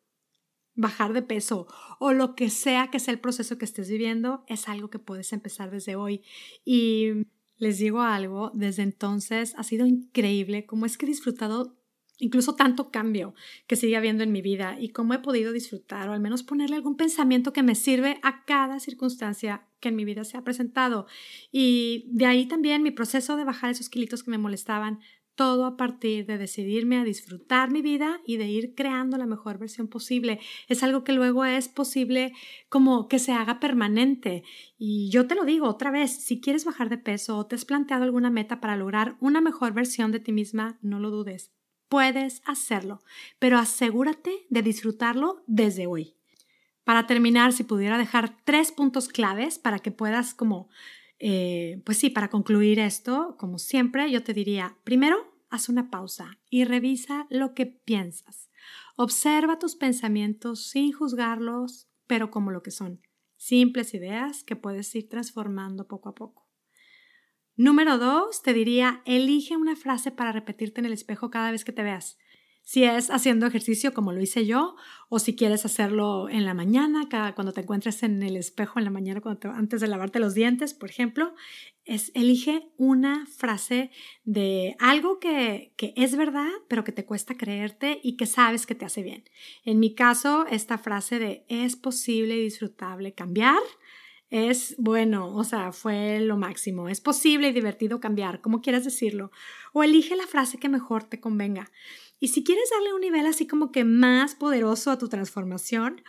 bajar 0.74 1.14
de 1.14 1.22
peso 1.22 1.66
o 1.98 2.12
lo 2.12 2.34
que 2.34 2.50
sea 2.50 2.90
que 2.90 3.00
sea 3.00 3.14
el 3.14 3.18
proceso 3.18 3.56
que 3.56 3.64
estés 3.64 3.88
viviendo, 3.88 4.44
es 4.46 4.68
algo 4.68 4.90
que 4.90 4.98
puedes 4.98 5.32
empezar 5.32 5.70
desde 5.70 5.96
hoy. 5.96 6.20
Y 6.62 7.12
les 7.56 7.78
digo 7.78 8.02
algo, 8.02 8.50
desde 8.52 8.82
entonces 8.82 9.54
ha 9.56 9.62
sido 9.62 9.86
increíble 9.86 10.66
cómo 10.66 10.84
es 10.84 10.98
que 10.98 11.06
he 11.06 11.08
disfrutado 11.08 11.78
incluso 12.18 12.54
tanto 12.54 12.90
cambio 12.90 13.34
que 13.66 13.76
sigue 13.76 13.96
habiendo 13.96 14.22
en 14.22 14.32
mi 14.32 14.42
vida 14.42 14.76
y 14.78 14.90
cómo 14.90 15.14
he 15.14 15.20
podido 15.20 15.50
disfrutar 15.52 16.10
o 16.10 16.12
al 16.12 16.20
menos 16.20 16.42
ponerle 16.42 16.76
algún 16.76 16.98
pensamiento 16.98 17.54
que 17.54 17.62
me 17.62 17.74
sirve 17.74 18.20
a 18.22 18.44
cada 18.44 18.80
circunstancia 18.80 19.66
que 19.80 19.88
en 19.88 19.96
mi 19.96 20.04
vida 20.04 20.24
se 20.24 20.36
ha 20.36 20.44
presentado. 20.44 21.06
Y 21.50 22.04
de 22.10 22.26
ahí 22.26 22.44
también 22.44 22.82
mi 22.82 22.90
proceso 22.90 23.36
de 23.36 23.44
bajar 23.44 23.70
esos 23.70 23.88
kilitos 23.88 24.22
que 24.22 24.30
me 24.30 24.36
molestaban 24.36 25.00
todo 25.34 25.64
a 25.64 25.76
partir 25.76 26.26
de 26.26 26.38
decidirme 26.38 26.98
a 26.98 27.04
disfrutar 27.04 27.70
mi 27.70 27.82
vida 27.82 28.20
y 28.26 28.36
de 28.36 28.48
ir 28.48 28.74
creando 28.74 29.16
la 29.16 29.26
mejor 29.26 29.58
versión 29.58 29.88
posible. 29.88 30.40
Es 30.68 30.82
algo 30.82 31.04
que 31.04 31.12
luego 31.12 31.44
es 31.44 31.68
posible 31.68 32.32
como 32.68 33.08
que 33.08 33.18
se 33.18 33.32
haga 33.32 33.60
permanente. 33.60 34.44
Y 34.78 35.10
yo 35.10 35.26
te 35.26 35.34
lo 35.34 35.44
digo 35.44 35.66
otra 35.68 35.90
vez, 35.90 36.12
si 36.12 36.40
quieres 36.40 36.64
bajar 36.64 36.88
de 36.88 36.98
peso 36.98 37.38
o 37.38 37.46
te 37.46 37.54
has 37.54 37.64
planteado 37.64 38.04
alguna 38.04 38.30
meta 38.30 38.60
para 38.60 38.76
lograr 38.76 39.16
una 39.20 39.40
mejor 39.40 39.72
versión 39.72 40.12
de 40.12 40.20
ti 40.20 40.32
misma, 40.32 40.78
no 40.82 41.00
lo 41.00 41.10
dudes. 41.10 41.52
Puedes 41.88 42.42
hacerlo, 42.46 43.02
pero 43.38 43.58
asegúrate 43.58 44.46
de 44.48 44.62
disfrutarlo 44.62 45.44
desde 45.46 45.86
hoy. 45.86 46.14
Para 46.84 47.06
terminar, 47.06 47.52
si 47.52 47.64
pudiera 47.64 47.96
dejar 47.96 48.36
tres 48.44 48.72
puntos 48.72 49.08
claves 49.08 49.58
para 49.58 49.78
que 49.78 49.92
puedas 49.92 50.34
como 50.34 50.68
eh, 51.24 51.80
pues 51.84 51.98
sí, 51.98 52.10
para 52.10 52.30
concluir 52.30 52.80
esto, 52.80 53.36
como 53.38 53.60
siempre, 53.60 54.10
yo 54.10 54.24
te 54.24 54.34
diría, 54.34 54.76
primero, 54.82 55.18
haz 55.50 55.68
una 55.68 55.88
pausa 55.88 56.40
y 56.50 56.64
revisa 56.64 57.28
lo 57.30 57.54
que 57.54 57.66
piensas. 57.66 58.50
Observa 58.96 59.60
tus 59.60 59.76
pensamientos 59.76 60.66
sin 60.66 60.90
juzgarlos, 60.90 61.88
pero 62.08 62.32
como 62.32 62.50
lo 62.50 62.64
que 62.64 62.72
son, 62.72 63.02
simples 63.36 63.94
ideas 63.94 64.42
que 64.42 64.56
puedes 64.56 64.92
ir 64.96 65.08
transformando 65.08 65.86
poco 65.86 66.08
a 66.08 66.16
poco. 66.16 66.50
Número 67.54 67.98
dos, 67.98 68.42
te 68.42 68.52
diría, 68.52 69.00
elige 69.04 69.56
una 69.56 69.76
frase 69.76 70.10
para 70.10 70.32
repetirte 70.32 70.80
en 70.80 70.86
el 70.86 70.92
espejo 70.92 71.30
cada 71.30 71.52
vez 71.52 71.64
que 71.64 71.70
te 71.70 71.84
veas 71.84 72.18
si 72.62 72.84
es 72.84 73.10
haciendo 73.10 73.46
ejercicio 73.46 73.92
como 73.92 74.12
lo 74.12 74.20
hice 74.20 74.46
yo, 74.46 74.76
o 75.08 75.18
si 75.18 75.36
quieres 75.36 75.64
hacerlo 75.64 76.28
en 76.28 76.44
la 76.44 76.54
mañana, 76.54 77.08
cada, 77.08 77.34
cuando 77.34 77.52
te 77.52 77.62
encuentres 77.62 78.02
en 78.02 78.22
el 78.22 78.36
espejo 78.36 78.78
en 78.78 78.84
la 78.84 78.90
mañana, 78.90 79.20
antes 79.54 79.80
de 79.80 79.88
lavarte 79.88 80.20
los 80.20 80.34
dientes, 80.34 80.72
por 80.72 80.88
ejemplo, 80.88 81.34
es 81.84 82.12
elige 82.14 82.70
una 82.76 83.26
frase 83.26 83.90
de 84.24 84.76
algo 84.78 85.18
que, 85.18 85.74
que 85.76 85.92
es 85.96 86.16
verdad, 86.16 86.50
pero 86.68 86.84
que 86.84 86.92
te 86.92 87.04
cuesta 87.04 87.36
creerte 87.36 88.00
y 88.02 88.16
que 88.16 88.26
sabes 88.26 88.66
que 88.66 88.74
te 88.74 88.84
hace 88.84 89.02
bien. 89.02 89.24
En 89.64 89.80
mi 89.80 89.94
caso, 89.94 90.46
esta 90.48 90.78
frase 90.78 91.18
de 91.18 91.44
es 91.48 91.76
posible 91.76 92.36
y 92.36 92.44
disfrutable 92.44 93.12
cambiar 93.12 93.60
es 94.32 94.74
bueno, 94.78 95.36
o 95.36 95.44
sea, 95.44 95.72
fue 95.72 96.18
lo 96.20 96.38
máximo. 96.38 96.88
Es 96.88 97.02
posible 97.02 97.48
y 97.48 97.52
divertido 97.52 98.00
cambiar, 98.00 98.40
como 98.40 98.62
quieras 98.62 98.82
decirlo. 98.82 99.30
O 99.74 99.82
elige 99.82 100.16
la 100.16 100.26
frase 100.26 100.56
que 100.56 100.70
mejor 100.70 101.04
te 101.04 101.20
convenga. 101.20 101.70
Y 102.22 102.28
si 102.28 102.44
quieres 102.44 102.70
darle 102.70 102.94
un 102.94 103.00
nivel 103.00 103.26
así 103.26 103.48
como 103.48 103.72
que 103.72 103.82
más 103.82 104.36
poderoso 104.36 104.92
a 104.92 104.96
tu 104.96 105.08
transformación, 105.08 106.02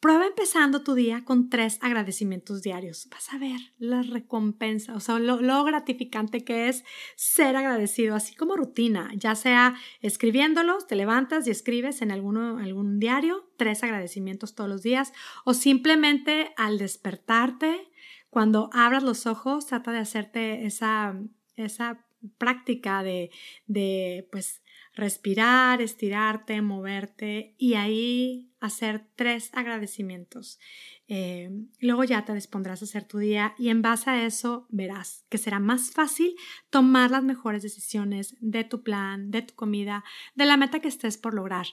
prueba 0.00 0.26
empezando 0.26 0.82
tu 0.82 0.94
día 0.94 1.26
con 1.26 1.50
tres 1.50 1.76
agradecimientos 1.82 2.62
diarios. 2.62 3.06
Vas 3.10 3.30
a 3.34 3.38
ver 3.38 3.60
la 3.76 4.00
recompensa, 4.00 4.94
o 4.94 5.00
sea, 5.00 5.18
lo, 5.18 5.64
gratificante 5.64 6.42
que 6.42 6.70
es 6.70 6.84
ser 7.16 7.54
agradecido, 7.54 8.14
así 8.14 8.34
como 8.34 8.56
rutina, 8.56 9.10
ya 9.14 9.34
sea 9.34 9.74
escribiéndolos, 10.00 10.86
te 10.86 10.96
levantas 10.96 11.46
y 11.46 11.50
escribes 11.50 12.00
en 12.00 12.12
alguno, 12.12 12.56
algún 12.56 12.98
diario 12.98 13.52
tres 13.58 13.84
agradecimientos 13.84 14.54
todos 14.54 14.70
los 14.70 14.82
días, 14.82 15.12
o 15.44 15.52
simplemente 15.52 16.54
al 16.56 16.78
despertarte, 16.78 17.90
cuando 18.30 18.70
abras 18.72 19.02
los 19.02 19.26
ojos, 19.26 19.66
trata 19.66 19.92
de 19.92 19.98
hacerte 19.98 20.64
esa, 20.64 21.14
esa 21.56 22.06
práctica 22.38 23.02
de, 23.02 23.30
de 23.66 24.26
pues, 24.32 24.62
respirar, 24.98 25.80
estirarte, 25.80 26.60
moverte 26.60 27.54
y 27.56 27.74
ahí 27.74 28.50
hacer 28.58 29.06
tres 29.14 29.50
agradecimientos. 29.54 30.58
Eh, 31.06 31.50
luego 31.78 32.02
ya 32.02 32.24
te 32.24 32.34
dispondrás 32.34 32.82
a 32.82 32.84
hacer 32.84 33.04
tu 33.04 33.18
día 33.18 33.54
y 33.58 33.68
en 33.68 33.80
base 33.80 34.10
a 34.10 34.26
eso 34.26 34.66
verás 34.70 35.24
que 35.28 35.38
será 35.38 35.60
más 35.60 35.92
fácil 35.92 36.34
tomar 36.68 37.12
las 37.12 37.22
mejores 37.22 37.62
decisiones 37.62 38.36
de 38.40 38.64
tu 38.64 38.82
plan, 38.82 39.30
de 39.30 39.42
tu 39.42 39.54
comida, 39.54 40.04
de 40.34 40.46
la 40.46 40.56
meta 40.56 40.80
que 40.80 40.88
estés 40.88 41.16
por 41.16 41.32
lograr. 41.32 41.66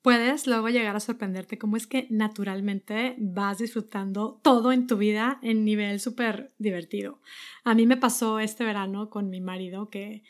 Puedes 0.00 0.46
luego 0.46 0.70
llegar 0.70 0.96
a 0.96 1.00
sorprenderte 1.00 1.58
cómo 1.58 1.76
es 1.76 1.86
que 1.86 2.06
naturalmente 2.10 3.16
vas 3.18 3.58
disfrutando 3.58 4.40
todo 4.42 4.72
en 4.72 4.86
tu 4.86 4.96
vida 4.96 5.40
en 5.42 5.64
nivel 5.64 6.00
súper 6.00 6.54
divertido. 6.58 7.20
A 7.64 7.74
mí 7.74 7.86
me 7.86 7.98
pasó 7.98 8.38
este 8.38 8.64
verano 8.64 9.10
con 9.10 9.28
mi 9.28 9.40
marido 9.42 9.90
que 9.90 10.22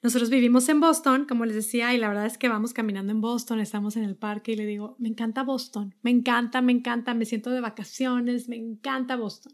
nosotros 0.00 0.30
vivimos 0.30 0.68
en 0.68 0.78
Boston, 0.78 1.26
como 1.28 1.44
les 1.44 1.56
decía, 1.56 1.92
y 1.92 1.98
la 1.98 2.08
verdad 2.08 2.26
es 2.26 2.38
que 2.38 2.48
vamos 2.48 2.72
caminando 2.72 3.10
en 3.10 3.20
Boston, 3.20 3.58
estamos 3.58 3.96
en 3.96 4.04
el 4.04 4.16
parque 4.16 4.52
y 4.52 4.56
le 4.56 4.64
digo, 4.64 4.94
me 4.98 5.08
encanta 5.08 5.42
Boston, 5.42 5.94
me 6.02 6.10
encanta, 6.10 6.62
me 6.62 6.72
encanta, 6.72 7.14
me 7.14 7.24
siento 7.24 7.50
de 7.50 7.60
vacaciones, 7.60 8.48
me 8.48 8.56
encanta 8.56 9.16
Boston. 9.16 9.52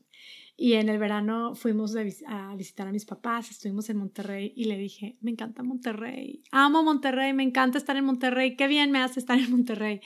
Y 0.56 0.74
en 0.74 0.88
el 0.88 0.98
verano 0.98 1.56
fuimos 1.56 1.96
a 1.96 2.54
visitar 2.54 2.86
a 2.86 2.92
mis 2.92 3.04
papás, 3.04 3.50
estuvimos 3.50 3.90
en 3.90 3.96
Monterrey 3.96 4.52
y 4.54 4.66
le 4.66 4.78
dije, 4.78 5.16
me 5.20 5.32
encanta 5.32 5.64
Monterrey, 5.64 6.44
amo 6.52 6.84
Monterrey, 6.84 7.32
me 7.32 7.42
encanta 7.42 7.76
estar 7.76 7.96
en 7.96 8.04
Monterrey, 8.04 8.54
qué 8.54 8.68
bien 8.68 8.92
me 8.92 9.00
hace 9.00 9.18
estar 9.18 9.36
en 9.36 9.50
Monterrey. 9.50 10.00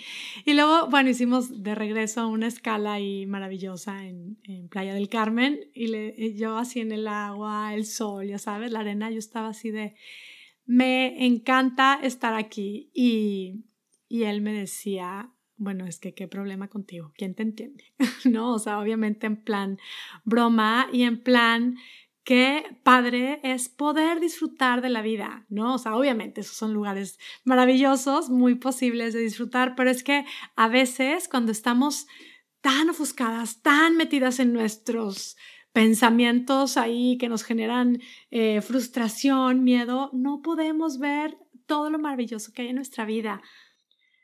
Y 0.47 0.55
luego, 0.55 0.89
bueno, 0.89 1.11
hicimos 1.11 1.63
de 1.63 1.75
regreso 1.75 2.27
una 2.29 2.47
escala 2.47 2.95
ahí 2.95 3.27
maravillosa 3.27 4.07
en, 4.07 4.39
en 4.45 4.69
Playa 4.69 4.95
del 4.95 5.11
Carmen 5.11 5.61
y 5.75 5.89
le, 5.89 6.35
yo 6.35 6.57
así 6.57 6.81
en 6.81 6.93
el 6.93 7.09
agua, 7.09 7.75
el 7.75 7.85
sol, 7.85 8.27
ya 8.27 8.39
sabes, 8.39 8.73
la 8.73 8.81
arena, 8.81 9.11
yo 9.11 9.19
estaba 9.19 9.49
así 9.49 9.71
de, 9.71 9.97
me 10.65 11.27
encanta 11.27 11.99
estar 12.03 12.35
aquí. 12.35 12.91
Y, 12.95 13.65
y 14.09 14.23
él 14.23 14.41
me 14.41 14.53
decía, 14.53 15.31
bueno, 15.59 15.87
es 15.87 15.99
que 15.99 16.15
qué 16.15 16.29
problema 16.29 16.69
contigo, 16.69 17.13
¿quién 17.17 17.35
te 17.35 17.43
entiende? 17.43 17.85
¿No? 18.25 18.55
O 18.55 18.59
sea, 18.59 18.79
obviamente 18.79 19.27
en 19.27 19.37
plan 19.37 19.79
broma 20.25 20.89
y 20.93 21.03
en 21.03 21.23
plan 21.23 21.77
qué 22.25 22.77
padre 22.83 23.41
es 23.43 23.69
poder 23.69 24.21
disfrutar 24.21 24.83
de 24.83 24.91
la 24.91 25.03
vida, 25.03 25.47
¿no? 25.49 25.75
O 25.75 25.79
sea, 25.79 25.97
obviamente 25.97 26.43
esos 26.43 26.57
son 26.57 26.75
lugares 26.75 27.19
maravillosos, 27.45 28.29
muy 28.29 28.55
posibles 28.55 29.15
de 29.15 29.21
disfrutar, 29.21 29.75
pero 29.75 29.91
es 29.91 30.03
que 30.03 30.25
a 30.55 30.69
veces 30.69 31.29
cuando 31.29 31.53
estamos 31.53 32.07
tan 32.61 32.91
ofuscadas, 32.91 33.63
tan 33.63 33.97
metidas 33.97 34.41
en 34.41 34.53
nuestros 34.53 35.37
pensamientos 35.73 36.77
ahí 36.77 37.17
que 37.19 37.29
nos 37.29 37.45
generan 37.45 38.01
eh, 38.31 38.61
frustración, 38.61 39.65
miedo, 39.65 40.11
no 40.13 40.43
podemos 40.43 40.99
ver 40.99 41.39
todo 41.67 41.89
lo 41.89 41.99
maravilloso 41.99 42.53
que 42.53 42.63
hay 42.63 42.69
en 42.69 42.77
nuestra 42.77 43.05
vida. 43.05 43.43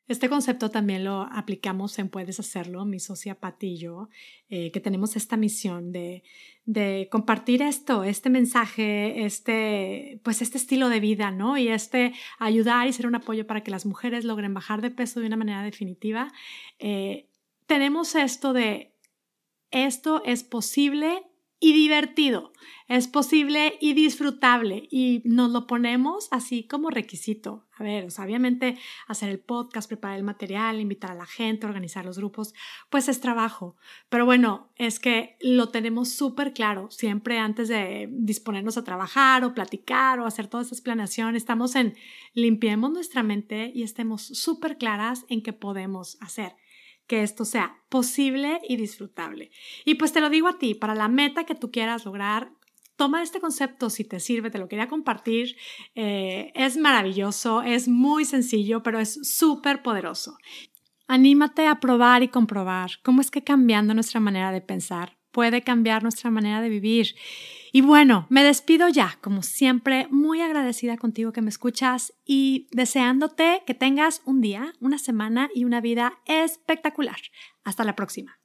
Este 0.06 0.28
concepto 0.28 0.70
también 0.70 1.02
lo 1.02 1.22
aplicamos 1.22 1.98
en 1.98 2.10
Puedes 2.10 2.38
Hacerlo, 2.38 2.84
mi 2.84 3.00
socia 3.00 3.40
Patillo, 3.40 4.10
eh, 4.50 4.70
que 4.70 4.80
tenemos 4.80 5.16
esta 5.16 5.38
misión 5.38 5.92
de, 5.92 6.22
de, 6.66 7.08
compartir 7.10 7.62
esto, 7.62 8.04
este 8.04 8.28
mensaje, 8.28 9.24
este, 9.24 10.20
pues 10.22 10.42
este 10.42 10.58
estilo 10.58 10.90
de 10.90 11.00
vida, 11.00 11.30
¿no? 11.30 11.56
Y 11.56 11.68
este 11.68 12.12
ayudar 12.38 12.86
y 12.86 12.92
ser 12.92 13.06
un 13.06 13.14
apoyo 13.14 13.46
para 13.46 13.62
que 13.62 13.70
las 13.70 13.86
mujeres 13.86 14.26
logren 14.26 14.52
bajar 14.52 14.82
de 14.82 14.90
peso 14.90 15.20
de 15.20 15.26
una 15.26 15.38
manera 15.38 15.62
definitiva. 15.62 16.30
Eh, 16.78 17.30
tenemos 17.66 18.14
esto 18.14 18.52
de, 18.52 18.94
esto 19.70 20.22
es 20.26 20.44
posible 20.44 21.22
y 21.64 21.72
divertido, 21.72 22.52
es 22.88 23.08
posible 23.08 23.78
y 23.80 23.94
disfrutable 23.94 24.86
y 24.90 25.22
nos 25.24 25.50
lo 25.50 25.66
ponemos 25.66 26.28
así 26.30 26.64
como 26.64 26.90
requisito. 26.90 27.64
A 27.78 27.82
ver, 27.82 28.06
obviamente 28.18 28.76
hacer 29.08 29.30
el 29.30 29.40
podcast, 29.40 29.88
preparar 29.88 30.18
el 30.18 30.24
material, 30.24 30.78
invitar 30.78 31.12
a 31.12 31.14
la 31.14 31.24
gente, 31.24 31.64
organizar 31.64 32.04
los 32.04 32.18
grupos, 32.18 32.52
pues 32.90 33.08
es 33.08 33.22
trabajo. 33.22 33.76
Pero 34.10 34.26
bueno, 34.26 34.68
es 34.76 35.00
que 35.00 35.38
lo 35.40 35.70
tenemos 35.70 36.10
súper 36.10 36.52
claro 36.52 36.90
siempre 36.90 37.38
antes 37.38 37.68
de 37.68 38.10
disponernos 38.10 38.76
a 38.76 38.84
trabajar 38.84 39.42
o 39.42 39.54
platicar 39.54 40.20
o 40.20 40.26
hacer 40.26 40.48
todas 40.48 40.66
esas 40.66 40.82
planeaciones. 40.82 41.42
Estamos 41.42 41.76
en 41.76 41.94
limpiemos 42.34 42.92
nuestra 42.92 43.22
mente 43.22 43.72
y 43.74 43.84
estemos 43.84 44.20
súper 44.20 44.76
claras 44.76 45.24
en 45.30 45.42
qué 45.42 45.54
podemos 45.54 46.18
hacer 46.20 46.56
que 47.06 47.22
esto 47.22 47.44
sea 47.44 47.82
posible 47.88 48.60
y 48.68 48.76
disfrutable. 48.76 49.50
Y 49.84 49.94
pues 49.94 50.12
te 50.12 50.20
lo 50.20 50.30
digo 50.30 50.48
a 50.48 50.58
ti, 50.58 50.74
para 50.74 50.94
la 50.94 51.08
meta 51.08 51.44
que 51.44 51.54
tú 51.54 51.70
quieras 51.70 52.04
lograr, 52.04 52.50
toma 52.96 53.22
este 53.22 53.40
concepto 53.40 53.90
si 53.90 54.04
te 54.04 54.20
sirve, 54.20 54.50
te 54.50 54.58
lo 54.58 54.68
quería 54.68 54.88
compartir. 54.88 55.56
Eh, 55.94 56.52
es 56.54 56.76
maravilloso, 56.76 57.62
es 57.62 57.88
muy 57.88 58.24
sencillo, 58.24 58.82
pero 58.82 59.00
es 59.00 59.14
súper 59.28 59.82
poderoso. 59.82 60.36
Anímate 61.06 61.66
a 61.66 61.80
probar 61.80 62.22
y 62.22 62.28
comprobar 62.28 62.92
cómo 63.02 63.20
es 63.20 63.30
que 63.30 63.44
cambiando 63.44 63.92
nuestra 63.94 64.20
manera 64.20 64.52
de 64.52 64.62
pensar 64.62 65.18
puede 65.34 65.62
cambiar 65.62 66.02
nuestra 66.02 66.30
manera 66.30 66.62
de 66.62 66.68
vivir. 66.70 67.14
Y 67.76 67.80
bueno, 67.80 68.28
me 68.30 68.44
despido 68.44 68.88
ya, 68.88 69.18
como 69.20 69.42
siempre, 69.42 70.06
muy 70.08 70.40
agradecida 70.40 70.96
contigo 70.96 71.32
que 71.32 71.42
me 71.42 71.48
escuchas 71.48 72.14
y 72.24 72.68
deseándote 72.70 73.64
que 73.66 73.74
tengas 73.74 74.22
un 74.24 74.40
día, 74.40 74.74
una 74.78 74.96
semana 74.96 75.48
y 75.52 75.64
una 75.64 75.80
vida 75.80 76.20
espectacular. 76.24 77.16
Hasta 77.64 77.82
la 77.82 77.96
próxima. 77.96 78.38